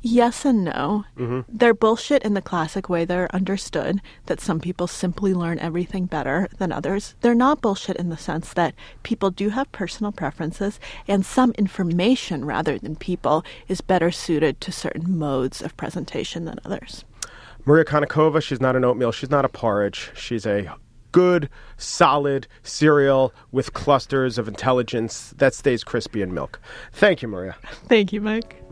Yes 0.00 0.44
and 0.44 0.64
no. 0.64 1.06
Mm-hmm. 1.16 1.40
They're 1.48 1.74
bullshit 1.74 2.22
in 2.22 2.34
the 2.34 2.40
classic 2.40 2.88
way 2.88 3.04
they're 3.04 3.34
understood, 3.34 4.00
that 4.26 4.40
some 4.40 4.60
people 4.60 4.86
simply 4.86 5.34
learn 5.34 5.58
everything 5.58 6.06
better 6.06 6.46
than 6.58 6.70
others. 6.70 7.16
They're 7.20 7.34
not 7.34 7.60
bullshit 7.60 7.96
in 7.96 8.08
the 8.08 8.16
sense 8.16 8.52
that 8.52 8.76
people 9.02 9.32
do 9.32 9.48
have 9.48 9.72
personal 9.72 10.12
preferences, 10.12 10.78
and 11.08 11.26
some 11.26 11.50
information 11.58 12.44
rather 12.44 12.78
than 12.78 12.94
people 12.94 13.44
is 13.66 13.80
better 13.80 14.12
suited 14.12 14.60
to 14.60 14.70
certain 14.70 15.18
modes 15.18 15.60
of 15.60 15.76
presentation 15.76 16.44
than 16.44 16.60
others. 16.64 17.04
Maria 17.64 17.84
Konnikova, 17.84 18.40
she's 18.40 18.60
not 18.60 18.76
an 18.76 18.84
oatmeal, 18.84 19.10
she's 19.10 19.30
not 19.30 19.44
a 19.44 19.48
porridge. 19.48 20.12
She's 20.14 20.46
a 20.46 20.72
good, 21.12 21.48
solid 21.76 22.46
cereal 22.62 23.32
with 23.52 23.72
clusters 23.72 24.38
of 24.38 24.48
intelligence 24.48 25.34
that 25.38 25.54
stays 25.54 25.84
crispy 25.84 26.22
in 26.22 26.34
milk. 26.34 26.60
Thank 26.92 27.22
you, 27.22 27.28
Maria. 27.28 27.56
Thank 27.88 28.12
you, 28.12 28.20
Mike. 28.20 28.62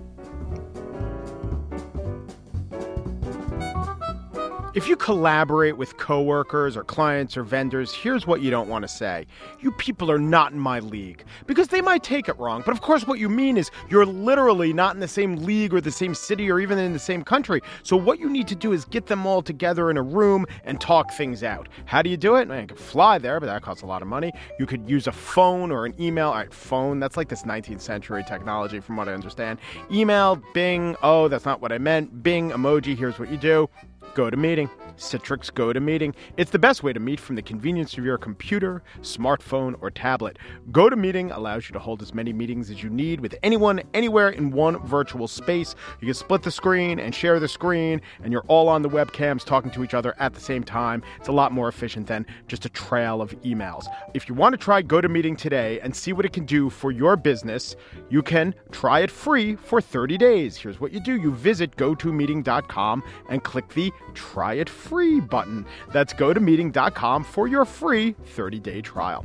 If 4.76 4.88
you 4.88 4.94
collaborate 4.94 5.78
with 5.78 5.96
coworkers 5.96 6.76
or 6.76 6.84
clients 6.84 7.38
or 7.38 7.44
vendors, 7.44 7.94
here's 7.94 8.26
what 8.26 8.42
you 8.42 8.50
don't 8.50 8.68
want 8.68 8.82
to 8.82 8.88
say. 8.88 9.26
You 9.58 9.72
people 9.72 10.10
are 10.10 10.18
not 10.18 10.52
in 10.52 10.58
my 10.58 10.80
league. 10.80 11.24
Because 11.46 11.68
they 11.68 11.80
might 11.80 12.04
take 12.04 12.28
it 12.28 12.38
wrong. 12.38 12.62
But 12.62 12.72
of 12.72 12.82
course, 12.82 13.06
what 13.06 13.18
you 13.18 13.30
mean 13.30 13.56
is 13.56 13.70
you're 13.88 14.04
literally 14.04 14.74
not 14.74 14.94
in 14.94 15.00
the 15.00 15.08
same 15.08 15.36
league 15.36 15.72
or 15.72 15.80
the 15.80 15.90
same 15.90 16.14
city 16.14 16.50
or 16.50 16.60
even 16.60 16.76
in 16.76 16.92
the 16.92 16.98
same 16.98 17.24
country. 17.24 17.62
So 17.84 17.96
what 17.96 18.18
you 18.18 18.28
need 18.28 18.48
to 18.48 18.54
do 18.54 18.74
is 18.74 18.84
get 18.84 19.06
them 19.06 19.24
all 19.24 19.40
together 19.40 19.90
in 19.90 19.96
a 19.96 20.02
room 20.02 20.44
and 20.64 20.78
talk 20.78 21.10
things 21.14 21.42
out. 21.42 21.70
How 21.86 22.02
do 22.02 22.10
you 22.10 22.18
do 22.18 22.34
it? 22.34 22.46
Man, 22.46 22.60
you 22.60 22.66
can 22.66 22.76
fly 22.76 23.16
there, 23.16 23.40
but 23.40 23.46
that 23.46 23.62
costs 23.62 23.82
a 23.82 23.86
lot 23.86 24.02
of 24.02 24.08
money. 24.08 24.30
You 24.58 24.66
could 24.66 24.90
use 24.90 25.06
a 25.06 25.12
phone 25.12 25.72
or 25.72 25.86
an 25.86 25.94
email. 25.98 26.28
All 26.28 26.34
right, 26.34 26.52
phone, 26.52 27.00
that's 27.00 27.16
like 27.16 27.30
this 27.30 27.44
19th 27.44 27.80
century 27.80 28.22
technology 28.28 28.80
from 28.80 28.96
what 28.96 29.08
I 29.08 29.14
understand. 29.14 29.58
Email, 29.90 30.36
Bing, 30.52 30.96
oh, 31.02 31.28
that's 31.28 31.46
not 31.46 31.62
what 31.62 31.72
I 31.72 31.78
meant. 31.78 32.22
Bing, 32.22 32.50
emoji, 32.50 32.94
here's 32.94 33.18
what 33.18 33.30
you 33.30 33.38
do. 33.38 33.70
Go 34.16 34.30
to 34.30 34.36
meeting. 34.38 34.70
Citrix 34.96 35.52
GoToMeeting. 35.52 36.14
It's 36.36 36.50
the 36.50 36.58
best 36.58 36.82
way 36.82 36.92
to 36.92 37.00
meet 37.00 37.20
from 37.20 37.36
the 37.36 37.42
convenience 37.42 37.96
of 37.98 38.04
your 38.04 38.18
computer, 38.18 38.82
smartphone, 39.02 39.76
or 39.80 39.90
tablet. 39.90 40.38
GoToMeeting 40.72 41.36
allows 41.36 41.68
you 41.68 41.74
to 41.74 41.78
hold 41.78 42.02
as 42.02 42.14
many 42.14 42.32
meetings 42.32 42.70
as 42.70 42.82
you 42.82 42.90
need 42.90 43.20
with 43.20 43.34
anyone, 43.42 43.82
anywhere 43.94 44.30
in 44.30 44.50
one 44.50 44.78
virtual 44.86 45.28
space. 45.28 45.74
You 46.00 46.06
can 46.06 46.14
split 46.14 46.42
the 46.42 46.50
screen 46.50 46.98
and 46.98 47.14
share 47.14 47.38
the 47.38 47.48
screen, 47.48 48.00
and 48.22 48.32
you're 48.32 48.44
all 48.48 48.68
on 48.68 48.82
the 48.82 48.88
webcams 48.88 49.44
talking 49.44 49.70
to 49.72 49.84
each 49.84 49.94
other 49.94 50.14
at 50.18 50.34
the 50.34 50.40
same 50.40 50.64
time. 50.64 51.02
It's 51.18 51.28
a 51.28 51.32
lot 51.32 51.52
more 51.52 51.68
efficient 51.68 52.06
than 52.06 52.26
just 52.48 52.64
a 52.64 52.70
trail 52.70 53.20
of 53.20 53.30
emails. 53.42 53.86
If 54.14 54.28
you 54.28 54.34
want 54.34 54.54
to 54.54 54.58
try 54.58 54.82
GoToMeeting 54.82 55.38
today 55.38 55.80
and 55.80 55.94
see 55.94 56.12
what 56.12 56.24
it 56.24 56.32
can 56.32 56.46
do 56.46 56.70
for 56.70 56.90
your 56.90 57.16
business, 57.16 57.76
you 58.08 58.22
can 58.22 58.54
try 58.70 59.00
it 59.00 59.10
free 59.10 59.56
for 59.56 59.80
30 59.80 60.16
days. 60.16 60.56
Here's 60.56 60.80
what 60.80 60.92
you 60.92 61.00
do 61.00 61.16
you 61.16 61.32
visit 61.32 61.76
gotomeeting.com 61.76 63.02
and 63.28 63.44
click 63.44 63.68
the 63.68 63.92
Try 64.14 64.54
It 64.54 64.68
Free 64.68 65.20
button. 65.20 65.66
That's 65.92 66.12
gotomeeting.com 66.12 67.24
for 67.24 67.46
your 67.46 67.64
free 67.64 68.12
30 68.24 68.60
day 68.60 68.80
trial. 68.80 69.24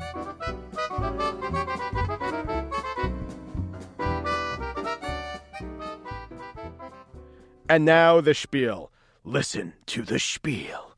And 7.70 7.86
now 7.86 8.20
the 8.20 8.34
spiel. 8.34 8.92
Listen 9.24 9.74
to 9.86 10.02
the 10.02 10.20
spiel. 10.20 10.92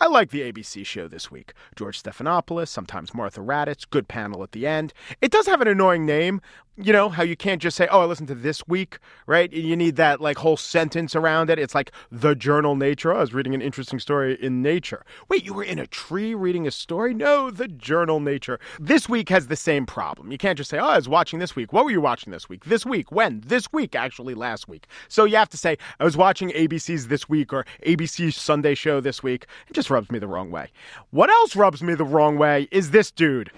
I 0.00 0.06
like 0.08 0.30
the 0.30 0.42
ABC 0.42 0.84
show 0.84 1.08
this 1.08 1.30
week. 1.30 1.54
George 1.74 2.02
Stephanopoulos, 2.02 2.68
sometimes 2.68 3.14
Martha 3.14 3.40
Raddatz, 3.40 3.88
good 3.88 4.08
panel 4.08 4.42
at 4.42 4.52
the 4.52 4.66
end. 4.66 4.92
It 5.20 5.32
does 5.32 5.46
have 5.46 5.60
an 5.60 5.68
annoying 5.68 6.06
name, 6.06 6.40
you 6.80 6.92
know 6.92 7.08
how 7.08 7.22
you 7.22 7.36
can't 7.36 7.60
just 7.60 7.76
say, 7.76 7.88
"Oh, 7.90 8.00
I 8.02 8.04
listened 8.04 8.28
to 8.28 8.34
this 8.34 8.66
week," 8.68 8.98
right? 9.26 9.52
You 9.52 9.76
need 9.76 9.96
that 9.96 10.20
like 10.20 10.38
whole 10.38 10.56
sentence 10.56 11.16
around 11.16 11.50
it. 11.50 11.58
It's 11.58 11.74
like 11.74 11.90
the 12.10 12.34
journal 12.34 12.76
Nature. 12.76 13.12
I 13.12 13.20
was 13.20 13.34
reading 13.34 13.54
an 13.54 13.62
interesting 13.62 13.98
story 13.98 14.38
in 14.40 14.62
Nature. 14.62 15.04
Wait, 15.28 15.44
you 15.44 15.54
were 15.54 15.64
in 15.64 15.78
a 15.78 15.86
tree 15.86 16.34
reading 16.34 16.66
a 16.66 16.70
story? 16.70 17.14
No, 17.14 17.50
the 17.50 17.66
journal 17.66 18.20
Nature. 18.20 18.60
This 18.78 19.08
week 19.08 19.28
has 19.28 19.48
the 19.48 19.56
same 19.56 19.86
problem. 19.86 20.30
You 20.30 20.38
can't 20.38 20.56
just 20.56 20.70
say, 20.70 20.78
"Oh, 20.78 20.86
I 20.86 20.96
was 20.96 21.08
watching 21.08 21.40
this 21.40 21.56
week." 21.56 21.72
What 21.72 21.84
were 21.84 21.90
you 21.90 22.00
watching 22.00 22.32
this 22.32 22.48
week? 22.48 22.64
This 22.64 22.86
week? 22.86 23.10
When? 23.10 23.42
This 23.44 23.72
week? 23.72 23.96
Actually, 23.96 24.34
last 24.34 24.68
week. 24.68 24.86
So 25.08 25.24
you 25.24 25.36
have 25.36 25.50
to 25.50 25.56
say, 25.56 25.78
"I 25.98 26.04
was 26.04 26.16
watching 26.16 26.50
ABC's 26.50 27.08
this 27.08 27.28
week" 27.28 27.52
or 27.52 27.66
ABC's 27.84 28.36
Sunday 28.36 28.74
show 28.74 29.00
this 29.00 29.22
week. 29.22 29.46
It 29.68 29.72
just 29.72 29.90
rubs 29.90 30.10
me 30.12 30.18
the 30.20 30.28
wrong 30.28 30.50
way. 30.50 30.68
What 31.10 31.28
else 31.28 31.56
rubs 31.56 31.82
me 31.82 31.94
the 31.94 32.04
wrong 32.04 32.38
way 32.38 32.68
is 32.70 32.92
this 32.92 33.10
dude. 33.10 33.50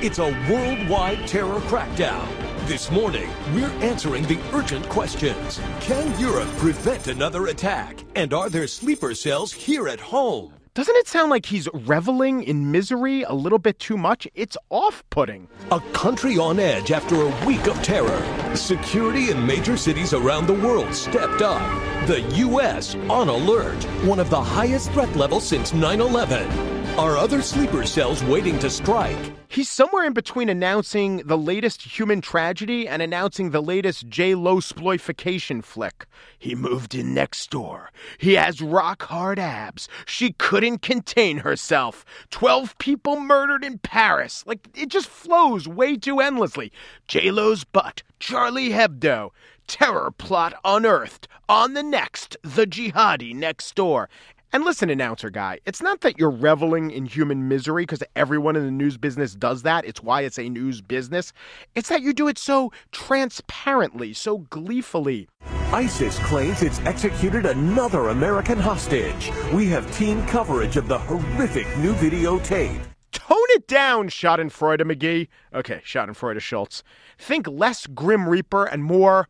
It's 0.00 0.18
a 0.18 0.30
worldwide 0.48 1.26
terror 1.26 1.60
crackdown. 1.60 2.53
This 2.66 2.90
morning, 2.90 3.28
we're 3.52 3.68
answering 3.82 4.22
the 4.22 4.38
urgent 4.54 4.88
questions. 4.88 5.60
Can 5.80 6.18
Europe 6.18 6.48
prevent 6.56 7.08
another 7.08 7.48
attack? 7.48 8.02
And 8.14 8.32
are 8.32 8.48
there 8.48 8.66
sleeper 8.66 9.14
cells 9.14 9.52
here 9.52 9.86
at 9.86 10.00
home? 10.00 10.54
Doesn't 10.72 10.96
it 10.96 11.06
sound 11.06 11.28
like 11.28 11.44
he's 11.44 11.68
reveling 11.74 12.42
in 12.42 12.72
misery 12.72 13.22
a 13.22 13.34
little 13.34 13.58
bit 13.58 13.78
too 13.78 13.98
much? 13.98 14.26
It's 14.34 14.56
off 14.70 15.04
putting. 15.10 15.46
A 15.72 15.80
country 15.92 16.38
on 16.38 16.58
edge 16.58 16.90
after 16.90 17.16
a 17.16 17.46
week 17.46 17.66
of 17.66 17.76
terror. 17.82 18.56
Security 18.56 19.28
in 19.28 19.46
major 19.46 19.76
cities 19.76 20.14
around 20.14 20.46
the 20.46 20.54
world 20.54 20.94
stepped 20.94 21.42
up. 21.42 21.60
The 22.06 22.22
U.S. 22.46 22.94
on 23.10 23.28
alert, 23.28 23.84
one 24.04 24.18
of 24.18 24.30
the 24.30 24.40
highest 24.42 24.90
threat 24.92 25.14
levels 25.16 25.46
since 25.46 25.74
9 25.74 26.00
11. 26.00 26.73
Are 26.96 27.16
other 27.16 27.42
sleeper 27.42 27.84
cells 27.84 28.22
waiting 28.22 28.56
to 28.60 28.70
strike? 28.70 29.18
He's 29.48 29.68
somewhere 29.68 30.04
in 30.04 30.12
between 30.12 30.48
announcing 30.48 31.16
the 31.26 31.36
latest 31.36 31.82
human 31.82 32.20
tragedy 32.20 32.86
and 32.86 33.02
announcing 33.02 33.50
the 33.50 33.60
latest 33.60 34.06
J 34.08 34.36
Lo 34.36 34.58
exploitation 34.58 35.60
flick. 35.60 36.06
He 36.38 36.54
moved 36.54 36.94
in 36.94 37.12
next 37.12 37.50
door. 37.50 37.90
He 38.18 38.34
has 38.34 38.62
rock 38.62 39.02
hard 39.02 39.40
abs. 39.40 39.88
She 40.06 40.34
couldn't 40.34 40.82
contain 40.82 41.38
herself. 41.38 42.04
Twelve 42.30 42.78
people 42.78 43.18
murdered 43.18 43.64
in 43.64 43.78
Paris. 43.78 44.44
Like 44.46 44.68
it 44.76 44.88
just 44.88 45.08
flows 45.08 45.66
way 45.66 45.96
too 45.96 46.20
endlessly. 46.20 46.70
J 47.08 47.32
Lo's 47.32 47.64
butt. 47.64 48.04
Charlie 48.20 48.70
Hebdo. 48.70 49.30
Terror 49.66 50.12
plot 50.12 50.54
unearthed. 50.64 51.26
On 51.48 51.74
the 51.74 51.82
next, 51.82 52.36
the 52.42 52.66
jihadi 52.66 53.34
next 53.34 53.74
door. 53.74 54.08
And 54.54 54.64
listen, 54.64 54.88
announcer 54.88 55.30
guy, 55.30 55.58
it's 55.66 55.82
not 55.82 56.02
that 56.02 56.16
you're 56.16 56.30
reveling 56.30 56.92
in 56.92 57.06
human 57.06 57.48
misery 57.48 57.82
because 57.82 58.04
everyone 58.14 58.54
in 58.54 58.64
the 58.64 58.70
news 58.70 58.96
business 58.96 59.34
does 59.34 59.62
that. 59.62 59.84
It's 59.84 60.00
why 60.00 60.20
it's 60.20 60.38
a 60.38 60.48
news 60.48 60.80
business. 60.80 61.32
It's 61.74 61.88
that 61.88 62.02
you 62.02 62.12
do 62.12 62.28
it 62.28 62.38
so 62.38 62.70
transparently, 62.92 64.12
so 64.12 64.38
gleefully. 64.38 65.28
ISIS 65.72 66.20
claims 66.20 66.62
it's 66.62 66.78
executed 66.82 67.46
another 67.46 68.10
American 68.10 68.56
hostage. 68.56 69.32
We 69.52 69.66
have 69.70 69.92
team 69.96 70.24
coverage 70.28 70.76
of 70.76 70.86
the 70.86 70.98
horrific 70.98 71.66
new 71.78 71.94
videotape. 71.94 72.80
Tone 73.10 73.50
it 73.50 73.66
down, 73.66 74.08
Schadenfreude 74.08 74.82
McGee. 74.82 75.26
Okay, 75.52 75.82
Schadenfreude 75.84 76.40
Schultz. 76.40 76.84
Think 77.18 77.48
less 77.48 77.88
Grim 77.88 78.28
Reaper 78.28 78.66
and 78.66 78.84
more 78.84 79.26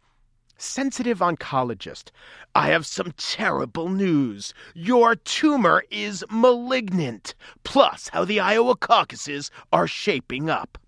sensitive 0.56 1.18
oncologist. 1.18 2.10
I 2.54 2.68
have 2.68 2.86
some 2.86 3.12
terrible 3.16 3.88
news. 3.88 4.54
Your 4.74 5.16
tumor 5.16 5.84
is 5.90 6.24
malignant, 6.30 7.34
plus 7.64 8.08
how 8.08 8.24
the 8.24 8.40
Iowa 8.40 8.76
caucuses 8.76 9.50
are 9.72 9.86
shaping 9.86 10.50
up. 10.50 10.78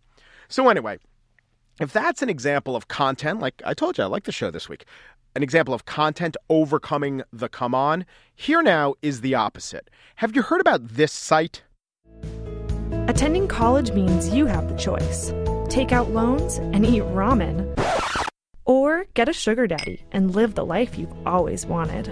So, 0.49 0.69
anyway, 0.69 0.99
if 1.81 1.93
that's 1.93 2.23
an 2.23 2.31
example 2.31 2.77
of 2.77 2.89
content, 2.89 3.41
like 3.41 3.61
I 3.65 3.75
told 3.75 3.99
you, 3.99 4.05
I 4.05 4.07
like 4.07 4.25
the 4.25 4.33
show 4.33 4.51
this 4.51 4.69
week, 4.69 4.85
an 5.35 5.43
example 5.43 5.75
of 5.75 5.85
content 5.85 6.37
overcoming 6.49 7.23
the 7.33 7.49
come 7.49 7.75
on, 7.75 8.07
here 8.35 8.63
now 8.63 8.95
is 9.03 9.21
the 9.21 9.35
opposite. 9.35 9.91
Have 10.17 10.35
you 10.35 10.43
heard 10.43 10.61
about 10.61 10.87
this 10.89 11.13
site? 11.13 11.63
Attending 13.09 13.47
college 13.47 13.93
means 13.93 14.31
you 14.31 14.47
have 14.47 14.69
the 14.69 14.77
choice 14.77 15.33
take 15.69 15.93
out 15.93 16.11
loans 16.11 16.57
and 16.57 16.87
eat 16.87 17.03
ramen 17.03 17.77
or 18.67 19.07
get 19.15 19.29
a 19.29 19.33
sugar 19.33 19.67
daddy 19.67 20.05
and 20.13 20.35
live 20.35 20.55
the 20.55 20.67
life 20.67 20.99
you've 20.99 21.27
always 21.27 21.65
wanted. 21.65 22.11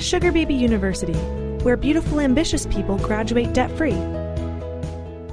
Sugar 0.00 0.32
Baby 0.32 0.54
University, 0.54 1.18
where 1.64 1.76
beautiful, 1.76 2.20
ambitious 2.20 2.66
people 2.66 2.96
graduate 2.98 3.52
debt 3.52 3.70
free. 3.76 3.98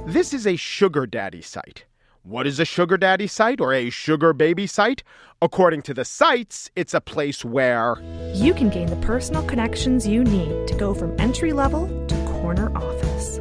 This 0.06 0.34
is 0.34 0.46
a 0.46 0.56
sugar 0.56 1.06
daddy 1.06 1.40
site. 1.40 1.84
What 2.22 2.48
is 2.48 2.58
a 2.58 2.64
sugar 2.64 2.96
daddy 2.96 3.28
site 3.28 3.60
or 3.60 3.72
a 3.72 3.88
sugar 3.88 4.32
baby 4.32 4.66
site? 4.66 5.04
According 5.40 5.82
to 5.82 5.94
the 5.94 6.04
sites, 6.04 6.68
it's 6.74 6.92
a 6.92 7.00
place 7.00 7.44
where 7.44 7.96
you 8.34 8.52
can 8.52 8.68
gain 8.68 8.88
the 8.88 8.96
personal 8.96 9.44
connections 9.44 10.08
you 10.08 10.24
need 10.24 10.66
to 10.66 10.74
go 10.74 10.92
from 10.92 11.14
entry 11.20 11.52
level 11.52 11.86
to 12.08 12.14
corner 12.24 12.76
office. 12.76 13.38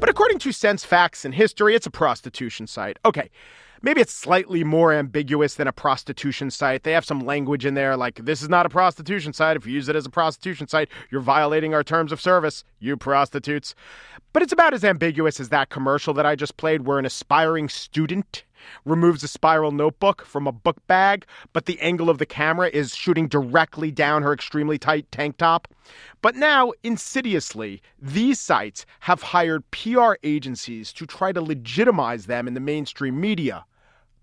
But 0.00 0.08
according 0.08 0.38
to 0.38 0.52
Sense 0.52 0.82
Facts 0.82 1.26
and 1.26 1.34
History, 1.34 1.74
it's 1.74 1.86
a 1.86 1.90
prostitution 1.90 2.66
site. 2.66 2.98
Okay, 3.04 3.30
maybe 3.82 4.00
it's 4.00 4.12
slightly 4.12 4.64
more 4.64 4.92
ambiguous 4.92 5.54
than 5.54 5.66
a 5.66 5.72
prostitution 5.72 6.50
site. 6.50 6.82
They 6.82 6.92
have 6.92 7.04
some 7.04 7.20
language 7.20 7.66
in 7.66 7.74
there 7.74 7.96
like, 7.96 8.24
this 8.24 8.42
is 8.42 8.48
not 8.48 8.66
a 8.66 8.70
prostitution 8.70 9.32
site. 9.32 9.56
If 9.56 9.66
you 9.66 9.72
use 9.72 9.88
it 9.88 9.96
as 9.96 10.06
a 10.06 10.10
prostitution 10.10 10.68
site, 10.68 10.88
you're 11.10 11.20
violating 11.20 11.74
our 11.74 11.84
terms 11.84 12.12
of 12.12 12.20
service, 12.20 12.64
you 12.78 12.96
prostitutes. 12.96 13.74
But 14.32 14.42
it's 14.42 14.52
about 14.52 14.74
as 14.74 14.84
ambiguous 14.84 15.40
as 15.40 15.48
that 15.48 15.70
commercial 15.70 16.14
that 16.14 16.26
I 16.26 16.36
just 16.36 16.56
played 16.56 16.86
where 16.86 16.98
an 16.98 17.06
aspiring 17.06 17.68
student 17.68 18.44
removes 18.84 19.22
a 19.22 19.28
spiral 19.28 19.72
notebook 19.72 20.24
from 20.24 20.46
a 20.46 20.52
book 20.52 20.84
bag, 20.86 21.26
but 21.52 21.66
the 21.66 21.80
angle 21.80 22.10
of 22.10 22.18
the 22.18 22.26
camera 22.26 22.68
is 22.68 22.94
shooting 22.94 23.28
directly 23.28 23.90
down 23.90 24.22
her 24.22 24.32
extremely 24.32 24.78
tight 24.78 25.10
tank 25.10 25.36
top. 25.36 25.68
But 26.22 26.36
now, 26.36 26.72
insidiously, 26.82 27.82
these 28.00 28.40
sites 28.40 28.86
have 29.00 29.22
hired 29.22 29.70
PR 29.70 30.14
agencies 30.22 30.92
to 30.94 31.06
try 31.06 31.32
to 31.32 31.42
legitimize 31.42 32.26
them 32.26 32.48
in 32.48 32.54
the 32.54 32.60
mainstream 32.60 33.20
media. 33.20 33.64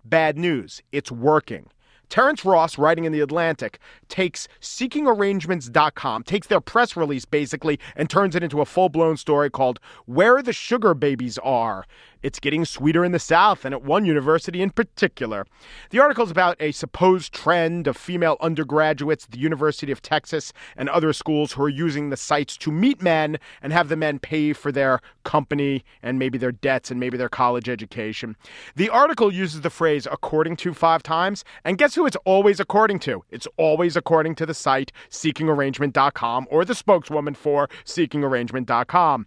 Bad 0.04 0.36
news, 0.36 0.82
it's 0.92 1.10
working. 1.10 1.70
Terrance 2.08 2.44
Ross, 2.44 2.78
writing 2.78 3.04
in 3.04 3.12
The 3.12 3.20
Atlantic, 3.20 3.78
takes 4.08 4.46
seekingarrangements.com, 4.60 6.22
takes 6.24 6.46
their 6.46 6.60
press 6.60 6.96
release 6.96 7.24
basically, 7.24 7.80
and 7.96 8.08
turns 8.08 8.36
it 8.36 8.42
into 8.42 8.60
a 8.60 8.66
full 8.66 8.88
blown 8.88 9.16
story 9.16 9.50
called 9.50 9.80
Where 10.06 10.42
the 10.42 10.52
Sugar 10.52 10.94
Babies 10.94 11.38
Are. 11.38 11.86
It's 12.24 12.40
getting 12.40 12.64
sweeter 12.64 13.04
in 13.04 13.12
the 13.12 13.18
South, 13.18 13.66
and 13.66 13.74
at 13.74 13.82
one 13.82 14.06
university 14.06 14.62
in 14.62 14.70
particular. 14.70 15.46
The 15.90 16.00
article 16.00 16.24
is 16.24 16.30
about 16.30 16.56
a 16.58 16.72
supposed 16.72 17.34
trend 17.34 17.86
of 17.86 17.98
female 17.98 18.38
undergraduates 18.40 19.26
at 19.26 19.32
the 19.32 19.38
University 19.38 19.92
of 19.92 20.00
Texas 20.00 20.50
and 20.74 20.88
other 20.88 21.12
schools 21.12 21.52
who 21.52 21.62
are 21.62 21.68
using 21.68 22.08
the 22.08 22.16
sites 22.16 22.56
to 22.56 22.72
meet 22.72 23.02
men 23.02 23.38
and 23.60 23.74
have 23.74 23.90
the 23.90 23.96
men 23.96 24.18
pay 24.18 24.54
for 24.54 24.72
their 24.72 25.00
company 25.24 25.84
and 26.02 26.18
maybe 26.18 26.38
their 26.38 26.50
debts 26.50 26.90
and 26.90 26.98
maybe 26.98 27.18
their 27.18 27.28
college 27.28 27.68
education. 27.68 28.36
The 28.74 28.88
article 28.88 29.30
uses 29.30 29.60
the 29.60 29.68
phrase 29.68 30.08
according 30.10 30.56
to 30.56 30.72
five 30.72 31.02
times, 31.02 31.44
and 31.62 31.76
guess 31.76 31.94
who 31.94 32.06
it's 32.06 32.16
always 32.24 32.58
according 32.58 33.00
to? 33.00 33.22
It's 33.30 33.48
always 33.58 33.96
according 33.96 34.36
to 34.36 34.46
the 34.46 34.54
site 34.54 34.92
seekingarrangement.com 35.10 36.46
or 36.50 36.64
the 36.64 36.74
spokeswoman 36.74 37.34
for 37.34 37.68
seekingarrangement.com. 37.84 39.26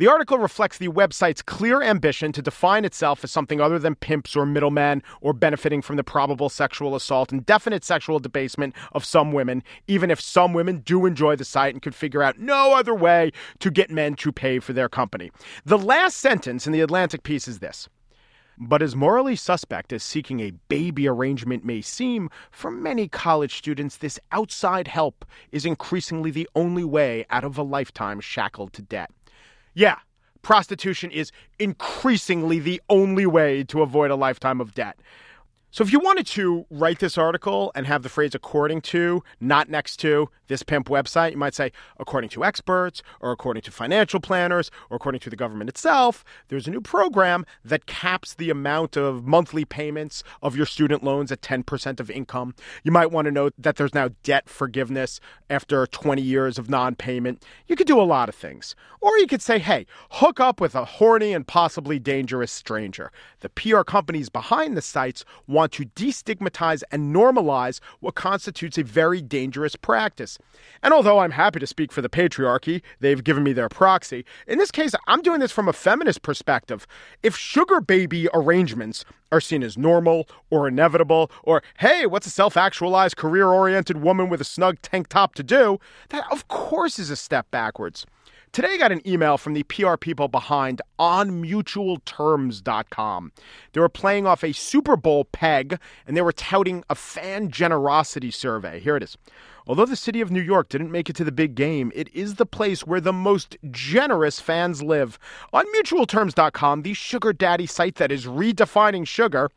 The 0.00 0.08
article 0.08 0.38
reflects 0.38 0.78
the 0.78 0.88
website's 0.88 1.42
clear 1.42 1.82
ambition 1.82 2.32
to 2.32 2.40
define 2.40 2.86
itself 2.86 3.22
as 3.22 3.30
something 3.30 3.60
other 3.60 3.78
than 3.78 3.96
pimps 3.96 4.34
or 4.34 4.46
middlemen 4.46 5.02
or 5.20 5.34
benefiting 5.34 5.82
from 5.82 5.96
the 5.96 6.02
probable 6.02 6.48
sexual 6.48 6.96
assault 6.96 7.32
and 7.32 7.44
definite 7.44 7.84
sexual 7.84 8.18
debasement 8.18 8.74
of 8.92 9.04
some 9.04 9.30
women, 9.30 9.62
even 9.88 10.10
if 10.10 10.18
some 10.18 10.54
women 10.54 10.78
do 10.78 11.04
enjoy 11.04 11.36
the 11.36 11.44
site 11.44 11.74
and 11.74 11.82
could 11.82 11.94
figure 11.94 12.22
out 12.22 12.38
no 12.38 12.74
other 12.74 12.94
way 12.94 13.30
to 13.58 13.70
get 13.70 13.90
men 13.90 14.14
to 14.14 14.32
pay 14.32 14.58
for 14.58 14.72
their 14.72 14.88
company. 14.88 15.30
The 15.66 15.76
last 15.76 16.16
sentence 16.16 16.66
in 16.66 16.72
the 16.72 16.80
Atlantic 16.80 17.22
piece 17.22 17.46
is 17.46 17.58
this. 17.58 17.86
But 18.56 18.80
as 18.80 18.96
morally 18.96 19.36
suspect 19.36 19.92
as 19.92 20.02
seeking 20.02 20.40
a 20.40 20.52
baby 20.68 21.08
arrangement 21.08 21.62
may 21.62 21.82
seem, 21.82 22.30
for 22.50 22.70
many 22.70 23.06
college 23.06 23.54
students, 23.54 23.98
this 23.98 24.18
outside 24.32 24.88
help 24.88 25.26
is 25.52 25.66
increasingly 25.66 26.30
the 26.30 26.48
only 26.54 26.84
way 26.84 27.26
out 27.28 27.44
of 27.44 27.58
a 27.58 27.62
lifetime 27.62 28.20
shackled 28.20 28.72
to 28.72 28.80
debt. 28.80 29.10
Yeah, 29.74 29.96
prostitution 30.42 31.10
is 31.10 31.32
increasingly 31.58 32.58
the 32.58 32.80
only 32.88 33.26
way 33.26 33.64
to 33.64 33.82
avoid 33.82 34.10
a 34.10 34.16
lifetime 34.16 34.60
of 34.60 34.74
debt. 34.74 34.98
So 35.72 35.84
if 35.84 35.92
you 35.92 36.00
wanted 36.00 36.26
to 36.28 36.66
write 36.68 36.98
this 36.98 37.16
article 37.16 37.70
and 37.76 37.86
have 37.86 38.02
the 38.02 38.08
phrase 38.08 38.34
according 38.34 38.80
to 38.80 39.22
not 39.38 39.68
next 39.68 39.98
to 39.98 40.28
this 40.48 40.64
pimp 40.64 40.88
website, 40.88 41.30
you 41.30 41.36
might 41.36 41.54
say 41.54 41.70
according 42.00 42.30
to 42.30 42.44
experts 42.44 43.04
or 43.20 43.30
according 43.30 43.62
to 43.62 43.70
financial 43.70 44.18
planners 44.18 44.72
or 44.90 44.96
according 44.96 45.20
to 45.20 45.30
the 45.30 45.36
government 45.36 45.70
itself, 45.70 46.24
there's 46.48 46.66
a 46.66 46.72
new 46.72 46.80
program 46.80 47.46
that 47.64 47.86
caps 47.86 48.34
the 48.34 48.50
amount 48.50 48.96
of 48.96 49.24
monthly 49.24 49.64
payments 49.64 50.24
of 50.42 50.56
your 50.56 50.66
student 50.66 51.04
loans 51.04 51.30
at 51.30 51.40
10% 51.40 52.00
of 52.00 52.10
income. 52.10 52.52
You 52.82 52.90
might 52.90 53.12
want 53.12 53.26
to 53.26 53.30
note 53.30 53.54
that 53.56 53.76
there's 53.76 53.94
now 53.94 54.10
debt 54.24 54.48
forgiveness 54.48 55.20
after 55.48 55.86
20 55.86 56.20
years 56.20 56.58
of 56.58 56.68
non-payment. 56.68 57.44
You 57.68 57.76
could 57.76 57.86
do 57.86 58.00
a 58.00 58.02
lot 58.02 58.28
of 58.28 58.34
things. 58.34 58.74
Or 59.00 59.16
you 59.18 59.28
could 59.28 59.40
say, 59.40 59.60
"Hey, 59.60 59.86
hook 60.10 60.40
up 60.40 60.60
with 60.60 60.74
a 60.74 60.84
horny 60.84 61.32
and 61.32 61.46
possibly 61.46 61.98
dangerous 62.00 62.50
stranger." 62.50 63.12
The 63.38 63.48
PR 63.48 63.82
companies 63.82 64.28
behind 64.28 64.76
the 64.76 64.82
sites 64.82 65.24
want 65.46 65.59
to 65.68 65.84
destigmatize 65.84 66.82
and 66.90 67.14
normalize 67.14 67.80
what 68.00 68.14
constitutes 68.14 68.78
a 68.78 68.84
very 68.84 69.20
dangerous 69.20 69.76
practice. 69.76 70.38
And 70.82 70.92
although 70.92 71.18
I'm 71.18 71.32
happy 71.32 71.60
to 71.60 71.66
speak 71.66 71.92
for 71.92 72.02
the 72.02 72.08
patriarchy, 72.08 72.82
they've 73.00 73.22
given 73.22 73.42
me 73.42 73.52
their 73.52 73.68
proxy. 73.68 74.24
In 74.46 74.58
this 74.58 74.70
case, 74.70 74.94
I'm 75.06 75.22
doing 75.22 75.40
this 75.40 75.52
from 75.52 75.68
a 75.68 75.72
feminist 75.72 76.22
perspective. 76.22 76.86
If 77.22 77.36
sugar 77.36 77.80
baby 77.80 78.28
arrangements 78.32 79.04
are 79.32 79.40
seen 79.40 79.62
as 79.62 79.78
normal 79.78 80.28
or 80.50 80.66
inevitable, 80.68 81.30
or 81.42 81.62
hey, 81.78 82.06
what's 82.06 82.26
a 82.26 82.30
self 82.30 82.56
actualized, 82.56 83.16
career 83.16 83.48
oriented 83.48 83.98
woman 84.02 84.28
with 84.28 84.40
a 84.40 84.44
snug 84.44 84.80
tank 84.82 85.08
top 85.08 85.34
to 85.36 85.42
do? 85.42 85.78
That, 86.08 86.24
of 86.30 86.48
course, 86.48 86.98
is 86.98 87.10
a 87.10 87.16
step 87.16 87.50
backwards. 87.50 88.06
Today 88.52 88.70
I 88.72 88.78
got 88.78 88.90
an 88.90 89.06
email 89.06 89.38
from 89.38 89.52
the 89.52 89.62
PR 89.62 89.96
people 89.96 90.26
behind 90.26 90.82
onmutualterms.com. 90.98 93.32
They 93.72 93.80
were 93.80 93.88
playing 93.88 94.26
off 94.26 94.42
a 94.42 94.50
Super 94.50 94.96
Bowl 94.96 95.26
peg 95.26 95.78
and 96.04 96.16
they 96.16 96.22
were 96.22 96.32
touting 96.32 96.82
a 96.90 96.96
fan 96.96 97.52
generosity 97.52 98.32
survey. 98.32 98.80
Here 98.80 98.96
it 98.96 99.04
is. 99.04 99.16
Although 99.68 99.86
the 99.86 99.94
city 99.94 100.20
of 100.20 100.32
New 100.32 100.40
York 100.40 100.68
didn't 100.68 100.90
make 100.90 101.08
it 101.08 101.14
to 101.14 101.22
the 101.22 101.30
big 101.30 101.54
game, 101.54 101.92
it 101.94 102.12
is 102.12 102.34
the 102.34 102.46
place 102.46 102.84
where 102.84 103.00
the 103.00 103.12
most 103.12 103.56
generous 103.70 104.40
fans 104.40 104.82
live. 104.82 105.16
On 105.52 105.64
mutualterms.com, 105.72 106.82
the 106.82 106.94
sugar 106.94 107.32
daddy 107.32 107.66
site 107.66 107.94
that 107.96 108.10
is 108.10 108.26
redefining 108.26 109.06
sugar, 109.06 109.48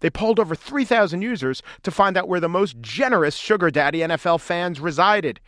they 0.00 0.10
polled 0.10 0.40
over 0.40 0.56
3,000 0.56 1.22
users 1.22 1.62
to 1.84 1.92
find 1.92 2.16
out 2.16 2.26
where 2.26 2.40
the 2.40 2.48
most 2.48 2.80
generous 2.80 3.36
sugar 3.36 3.70
daddy 3.70 4.00
NFL 4.00 4.40
fans 4.40 4.80
resided. 4.80 5.38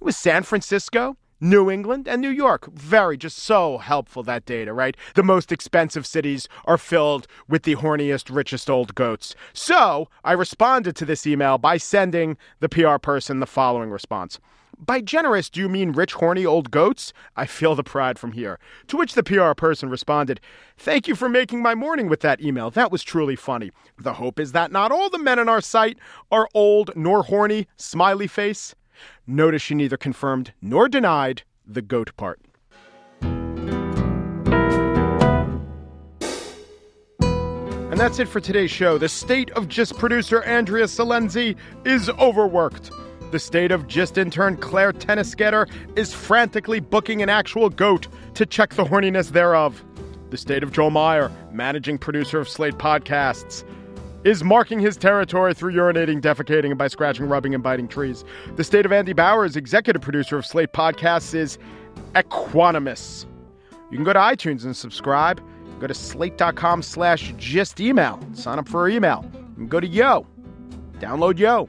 It 0.00 0.04
was 0.04 0.16
San 0.16 0.44
Francisco, 0.44 1.16
New 1.42 1.68
England 1.68 2.06
and 2.06 2.22
New 2.22 2.30
York. 2.30 2.72
Very, 2.72 3.16
just 3.16 3.36
so 3.36 3.78
helpful 3.78 4.22
that 4.22 4.46
data, 4.46 4.72
right? 4.72 4.96
The 5.16 5.24
most 5.24 5.50
expensive 5.50 6.06
cities 6.06 6.48
are 6.66 6.78
filled 6.78 7.26
with 7.48 7.64
the 7.64 7.74
horniest, 7.74 8.32
richest 8.32 8.70
old 8.70 8.94
goats. 8.94 9.34
So 9.52 10.08
I 10.22 10.34
responded 10.34 10.94
to 10.94 11.04
this 11.04 11.26
email 11.26 11.58
by 11.58 11.78
sending 11.78 12.36
the 12.60 12.68
PR 12.68 12.98
person 12.98 13.40
the 13.40 13.46
following 13.46 13.90
response. 13.90 14.38
By 14.78 15.00
generous, 15.00 15.50
do 15.50 15.60
you 15.60 15.68
mean 15.68 15.90
rich, 15.90 16.12
horny 16.12 16.46
old 16.46 16.70
goats? 16.70 17.12
I 17.36 17.46
feel 17.46 17.74
the 17.74 17.82
pride 17.82 18.20
from 18.20 18.32
here. 18.32 18.60
To 18.86 18.96
which 18.96 19.14
the 19.14 19.24
PR 19.24 19.52
person 19.54 19.90
responded, 19.90 20.40
Thank 20.76 21.08
you 21.08 21.16
for 21.16 21.28
making 21.28 21.60
my 21.60 21.74
morning 21.74 22.08
with 22.08 22.20
that 22.20 22.40
email. 22.40 22.70
That 22.70 22.92
was 22.92 23.02
truly 23.02 23.34
funny. 23.34 23.72
The 23.98 24.14
hope 24.14 24.38
is 24.38 24.52
that 24.52 24.70
not 24.70 24.92
all 24.92 25.10
the 25.10 25.18
men 25.18 25.40
in 25.40 25.48
our 25.48 25.60
site 25.60 25.98
are 26.30 26.48
old 26.54 26.92
nor 26.94 27.24
horny, 27.24 27.66
smiley 27.76 28.28
face. 28.28 28.76
Notice 29.26 29.62
she 29.62 29.74
neither 29.74 29.96
confirmed 29.96 30.52
nor 30.60 30.88
denied 30.88 31.42
the 31.66 31.82
goat 31.82 32.16
part. 32.16 32.40
And 37.92 38.00
that's 38.00 38.18
it 38.18 38.26
for 38.26 38.40
today's 38.40 38.70
show. 38.70 38.96
The 38.96 39.08
state 39.08 39.50
of 39.50 39.68
GIST 39.68 39.98
producer 39.98 40.42
Andrea 40.44 40.86
Silenzi 40.86 41.56
is 41.84 42.08
overworked. 42.08 42.90
The 43.32 43.38
state 43.38 43.70
of 43.70 43.86
GIST 43.86 44.16
intern 44.16 44.56
Claire 44.56 44.94
Tennisgetter 44.94 45.70
is 45.94 46.14
frantically 46.14 46.80
booking 46.80 47.20
an 47.22 47.28
actual 47.28 47.68
goat 47.68 48.08
to 48.34 48.46
check 48.46 48.74
the 48.74 48.84
horniness 48.84 49.30
thereof. 49.32 49.84
The 50.30 50.38
state 50.38 50.62
of 50.62 50.72
Joel 50.72 50.88
Meyer, 50.88 51.30
managing 51.50 51.98
producer 51.98 52.40
of 52.40 52.48
Slate 52.48 52.78
Podcasts, 52.78 53.62
is 54.24 54.44
marking 54.44 54.78
his 54.78 54.96
territory 54.96 55.54
through 55.54 55.72
urinating, 55.72 56.20
defecating, 56.20 56.70
and 56.70 56.78
by 56.78 56.88
scratching, 56.88 57.26
rubbing, 57.26 57.54
and 57.54 57.62
biting 57.62 57.88
trees. 57.88 58.24
The 58.56 58.64
state 58.64 58.86
of 58.86 58.92
Andy 58.92 59.12
Bowers, 59.12 59.56
executive 59.56 60.02
producer 60.02 60.38
of 60.38 60.46
Slate 60.46 60.72
Podcasts, 60.72 61.34
is 61.34 61.58
equanimous. 62.14 63.26
You 63.90 63.98
can 63.98 64.04
go 64.04 64.12
to 64.12 64.18
iTunes 64.18 64.64
and 64.64 64.76
subscribe. 64.76 65.42
Go 65.80 65.86
to 65.86 65.94
slate.com 65.94 66.82
slash 66.82 67.34
gist 67.36 67.80
email. 67.80 68.20
Sign 68.34 68.58
up 68.58 68.68
for 68.68 68.80
our 68.80 68.88
email. 68.88 69.22
Go 69.68 69.80
to 69.80 69.86
Yo. 69.86 70.26
Download 71.00 71.38
Yo. 71.38 71.68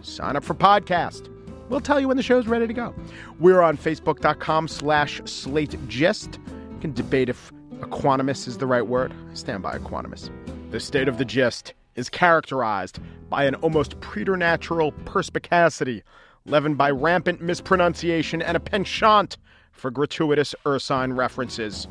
Sign 0.00 0.36
up 0.36 0.44
for 0.44 0.54
podcast. 0.54 1.28
We'll 1.68 1.80
tell 1.80 2.00
you 2.00 2.08
when 2.08 2.16
the 2.16 2.22
show's 2.22 2.46
ready 2.46 2.66
to 2.66 2.72
go. 2.72 2.94
We're 3.40 3.60
on 3.60 3.76
facebook.com 3.76 4.68
slash 4.68 5.20
slate 5.26 5.76
gist. 5.88 6.38
You 6.46 6.78
can 6.80 6.92
debate 6.92 7.28
if 7.28 7.52
equanimous 7.80 8.48
is 8.48 8.58
the 8.58 8.66
right 8.66 8.86
word. 8.86 9.12
I 9.30 9.34
stand 9.34 9.62
by 9.62 9.76
equanimous. 9.76 10.30
The 10.70 10.80
state 10.80 11.08
of 11.08 11.18
the 11.18 11.24
gist 11.24 11.74
is 11.98 12.08
characterized 12.08 13.00
by 13.28 13.44
an 13.44 13.56
almost 13.56 14.00
preternatural 14.00 14.92
perspicacity, 15.04 16.04
leavened 16.46 16.78
by 16.78 16.90
rampant 16.90 17.42
mispronunciation 17.42 18.40
and 18.40 18.56
a 18.56 18.60
penchant 18.60 19.36
for 19.72 19.90
gratuitous 19.90 20.54
ursine 20.64 21.12
references. 21.12 21.88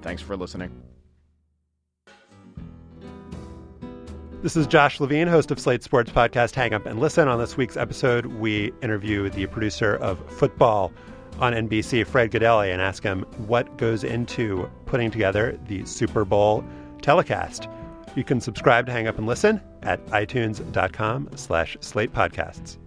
Thanks 0.00 0.22
for 0.22 0.36
listening. 0.36 0.70
This 4.40 4.56
is 4.56 4.68
Josh 4.68 5.00
Levin, 5.00 5.26
host 5.26 5.50
of 5.50 5.58
Slate 5.58 5.82
Sports 5.82 6.12
Podcast 6.12 6.54
Hang 6.54 6.72
Up 6.72 6.86
and 6.86 7.00
Listen. 7.00 7.26
On 7.26 7.40
this 7.40 7.56
week's 7.56 7.76
episode, 7.76 8.26
we 8.26 8.72
interview 8.82 9.28
the 9.28 9.46
producer 9.46 9.96
of 9.96 10.24
football 10.30 10.92
on 11.40 11.52
NBC, 11.52 12.06
Fred 12.06 12.30
Gaudelli, 12.30 12.72
and 12.72 12.80
ask 12.80 13.02
him 13.02 13.22
what 13.48 13.76
goes 13.76 14.04
into 14.04 14.70
putting 14.86 15.10
together 15.10 15.58
the 15.66 15.84
Super 15.84 16.24
Bowl 16.24 16.64
telecast. 17.02 17.68
You 18.14 18.24
can 18.24 18.40
subscribe 18.40 18.86
to 18.86 18.92
Hang 18.92 19.06
Up 19.06 19.18
and 19.18 19.26
Listen 19.26 19.60
at 19.82 20.04
itunes.com 20.06 21.30
slash 21.36 21.76
slate 21.80 22.12
podcasts. 22.12 22.78